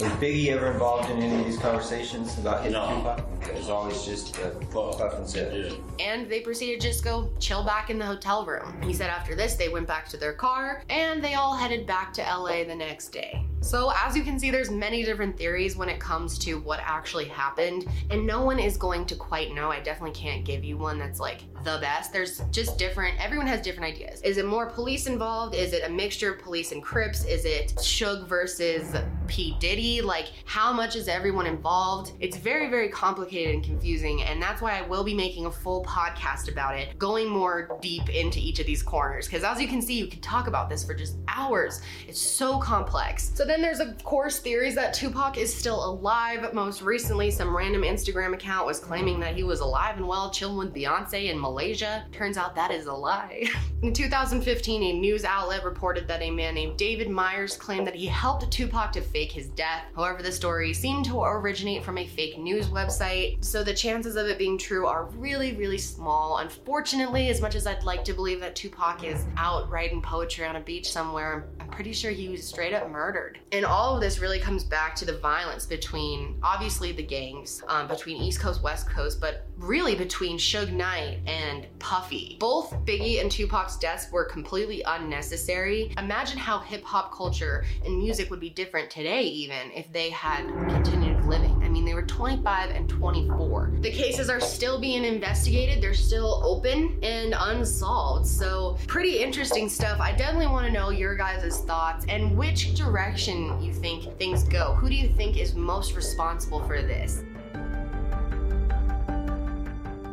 Was 0.00 0.10
Biggie 0.14 0.48
ever 0.48 0.72
involved 0.72 1.08
in 1.10 1.18
any 1.18 1.40
of 1.40 1.46
these 1.46 1.58
conversations 1.58 2.36
about 2.38 2.64
his 2.64 2.72
No. 2.72 2.88
Tupac? 2.88 3.24
It 3.48 3.54
was 3.54 3.68
always 3.68 4.04
just 4.04 4.38
uh, 4.38 4.50
Puff 4.70 5.14
and 5.14 5.28
said. 5.28 5.74
and 5.98 6.28
they 6.28 6.40
proceeded 6.40 6.80
to 6.80 6.88
just 6.88 7.04
go 7.04 7.30
chill 7.38 7.64
back 7.64 7.90
in 7.90 7.98
the 7.98 8.06
hotel 8.06 8.46
room. 8.46 8.80
He 8.82 8.92
said 8.92 9.10
after 9.10 9.34
this, 9.34 9.54
they 9.54 9.68
went 9.68 9.86
back 9.86 10.08
to 10.10 10.16
their 10.16 10.32
car 10.32 10.82
and 10.88 11.22
they 11.22 11.34
all 11.34 11.54
headed 11.54 11.86
back 11.86 12.12
to 12.14 12.22
LA 12.22 12.64
the 12.64 12.74
next 12.74 13.08
day. 13.08 13.44
So, 13.60 13.92
as 13.94 14.16
you 14.16 14.24
can 14.24 14.40
see, 14.40 14.50
there's 14.50 14.72
many 14.72 15.04
different 15.04 15.38
theories 15.38 15.76
when 15.76 15.88
it 15.88 16.00
comes 16.00 16.36
to 16.40 16.58
what 16.60 16.80
actually 16.82 17.26
happened, 17.26 17.86
and 18.10 18.26
no 18.26 18.42
one 18.42 18.58
is 18.58 18.76
going 18.76 19.06
to 19.06 19.14
quite 19.14 19.54
know. 19.54 19.70
I 19.70 19.78
definitely 19.78 20.18
can't 20.20 20.44
give 20.44 20.64
you 20.64 20.76
one 20.76 20.98
that's 20.98 21.20
like 21.20 21.42
the 21.62 21.78
best. 21.80 22.12
There's 22.12 22.40
just 22.50 22.76
different, 22.76 23.24
everyone 23.24 23.46
has 23.46 23.60
different 23.60 23.94
ideas. 23.94 24.20
Is 24.22 24.36
it 24.36 24.46
more 24.46 24.66
police 24.66 25.06
involved? 25.06 25.54
Is 25.54 25.72
it 25.74 25.84
a 25.84 25.88
mixture 25.88 26.32
of 26.32 26.40
police 26.42 26.72
and 26.72 26.82
Crips? 26.82 27.24
Is 27.24 27.44
it 27.44 27.72
Suge 27.76 28.26
versus 28.26 28.96
P. 29.28 29.56
Diddy? 29.60 30.02
Like, 30.02 30.32
how 30.44 30.72
much 30.72 30.96
is 30.96 31.06
everyone 31.06 31.46
involved? 31.46 32.14
It's 32.18 32.36
very, 32.36 32.68
very 32.68 32.88
complicated 32.88 33.31
and 33.34 33.64
confusing, 33.64 34.22
and 34.22 34.40
that's 34.40 34.60
why 34.60 34.78
I 34.78 34.82
will 34.82 35.04
be 35.04 35.14
making 35.14 35.46
a 35.46 35.50
full 35.50 35.84
podcast 35.84 36.50
about 36.50 36.76
it, 36.76 36.98
going 36.98 37.28
more 37.28 37.78
deep 37.80 38.08
into 38.08 38.38
each 38.38 38.58
of 38.58 38.66
these 38.66 38.82
corners. 38.82 39.26
Because 39.26 39.44
as 39.44 39.60
you 39.60 39.68
can 39.68 39.80
see, 39.80 39.94
you 39.94 40.06
can 40.06 40.20
talk 40.20 40.46
about 40.46 40.68
this 40.68 40.84
for 40.84 40.94
just 40.94 41.16
hours. 41.28 41.80
It's 42.06 42.20
so 42.20 42.58
complex. 42.58 43.32
So 43.34 43.44
then 43.44 43.62
there's, 43.62 43.80
of 43.80 44.02
course, 44.04 44.38
theories 44.38 44.74
that 44.74 44.94
Tupac 44.94 45.38
is 45.38 45.54
still 45.54 45.84
alive. 45.84 46.52
Most 46.52 46.82
recently, 46.82 47.30
some 47.30 47.56
random 47.56 47.82
Instagram 47.82 48.34
account 48.34 48.66
was 48.66 48.78
claiming 48.78 49.20
that 49.20 49.34
he 49.34 49.42
was 49.42 49.60
alive 49.60 49.96
and 49.96 50.06
well, 50.06 50.30
chilling 50.30 50.58
with 50.58 50.74
Beyonce 50.74 51.30
in 51.30 51.40
Malaysia. 51.40 52.04
Turns 52.12 52.36
out 52.36 52.54
that 52.54 52.70
is 52.70 52.86
a 52.86 52.92
lie. 52.92 53.48
In 53.82 53.92
2015, 53.92 54.80
a 54.80 54.92
news 54.92 55.24
outlet 55.24 55.64
reported 55.64 56.06
that 56.06 56.22
a 56.22 56.30
man 56.30 56.54
named 56.54 56.76
David 56.78 57.10
Myers 57.10 57.56
claimed 57.56 57.84
that 57.88 57.96
he 57.96 58.06
helped 58.06 58.48
Tupac 58.48 58.92
to 58.92 59.00
fake 59.00 59.32
his 59.32 59.48
death. 59.48 59.82
However, 59.96 60.22
the 60.22 60.30
story 60.30 60.72
seemed 60.72 61.04
to 61.06 61.20
originate 61.22 61.82
from 61.82 61.98
a 61.98 62.06
fake 62.06 62.38
news 62.38 62.68
website, 62.68 63.21
so 63.40 63.62
the 63.62 63.74
chances 63.74 64.16
of 64.16 64.26
it 64.26 64.38
being 64.38 64.58
true 64.58 64.86
are 64.86 65.04
really, 65.16 65.54
really 65.54 65.78
small. 65.78 66.38
Unfortunately, 66.38 67.28
as 67.28 67.40
much 67.40 67.54
as 67.54 67.66
I'd 67.66 67.82
like 67.84 68.04
to 68.04 68.12
believe 68.12 68.40
that 68.40 68.54
Tupac 68.54 69.04
is 69.04 69.24
out 69.36 69.70
writing 69.70 70.02
poetry 70.02 70.44
on 70.44 70.56
a 70.56 70.60
beach 70.60 70.90
somewhere, 70.90 71.48
I'm 71.60 71.68
pretty 71.68 71.92
sure 71.92 72.10
he 72.10 72.28
was 72.28 72.46
straight 72.46 72.74
up 72.74 72.90
murdered. 72.90 73.38
And 73.52 73.64
all 73.64 73.94
of 73.94 74.00
this 74.00 74.18
really 74.18 74.38
comes 74.38 74.64
back 74.64 74.94
to 74.96 75.04
the 75.04 75.18
violence 75.18 75.66
between, 75.66 76.38
obviously, 76.42 76.92
the 76.92 77.02
gangs, 77.02 77.62
um, 77.68 77.88
between 77.88 78.16
East 78.22 78.40
Coast, 78.40 78.62
West 78.62 78.88
Coast, 78.88 79.20
but 79.20 79.46
really 79.56 79.94
between 79.94 80.38
Suge 80.38 80.72
Knight 80.72 81.20
and 81.26 81.66
Puffy. 81.78 82.36
Both 82.40 82.72
Biggie 82.84 83.20
and 83.20 83.30
Tupac's 83.30 83.76
deaths 83.76 84.10
were 84.10 84.24
completely 84.24 84.82
unnecessary. 84.82 85.92
Imagine 85.98 86.38
how 86.38 86.58
hip 86.58 86.84
hop 86.84 87.14
culture 87.14 87.64
and 87.84 87.96
music 87.96 88.30
would 88.30 88.40
be 88.40 88.50
different 88.50 88.90
today, 88.90 89.22
even 89.22 89.70
if 89.72 89.90
they 89.92 90.10
had 90.10 90.46
continued 90.68 91.24
living. 91.24 91.61
I 91.72 91.74
mean, 91.74 91.86
they 91.86 91.94
were 91.94 92.02
25 92.02 92.68
and 92.68 92.86
24. 92.86 93.72
The 93.80 93.90
cases 93.90 94.28
are 94.28 94.40
still 94.40 94.78
being 94.78 95.06
investigated, 95.06 95.82
they're 95.82 95.94
still 95.94 96.42
open 96.44 96.98
and 97.02 97.34
unsolved. 97.34 98.26
So, 98.26 98.76
pretty 98.86 99.20
interesting 99.22 99.70
stuff. 99.70 99.98
I 99.98 100.12
definitely 100.12 100.48
want 100.48 100.66
to 100.66 100.72
know 100.72 100.90
your 100.90 101.16
guys' 101.16 101.60
thoughts 101.60 102.04
and 102.10 102.36
which 102.36 102.74
direction 102.74 103.58
you 103.62 103.72
think 103.72 104.18
things 104.18 104.42
go. 104.42 104.74
Who 104.74 104.90
do 104.90 104.94
you 104.94 105.08
think 105.14 105.38
is 105.38 105.54
most 105.54 105.96
responsible 105.96 106.60
for 106.60 106.82
this? 106.82 107.24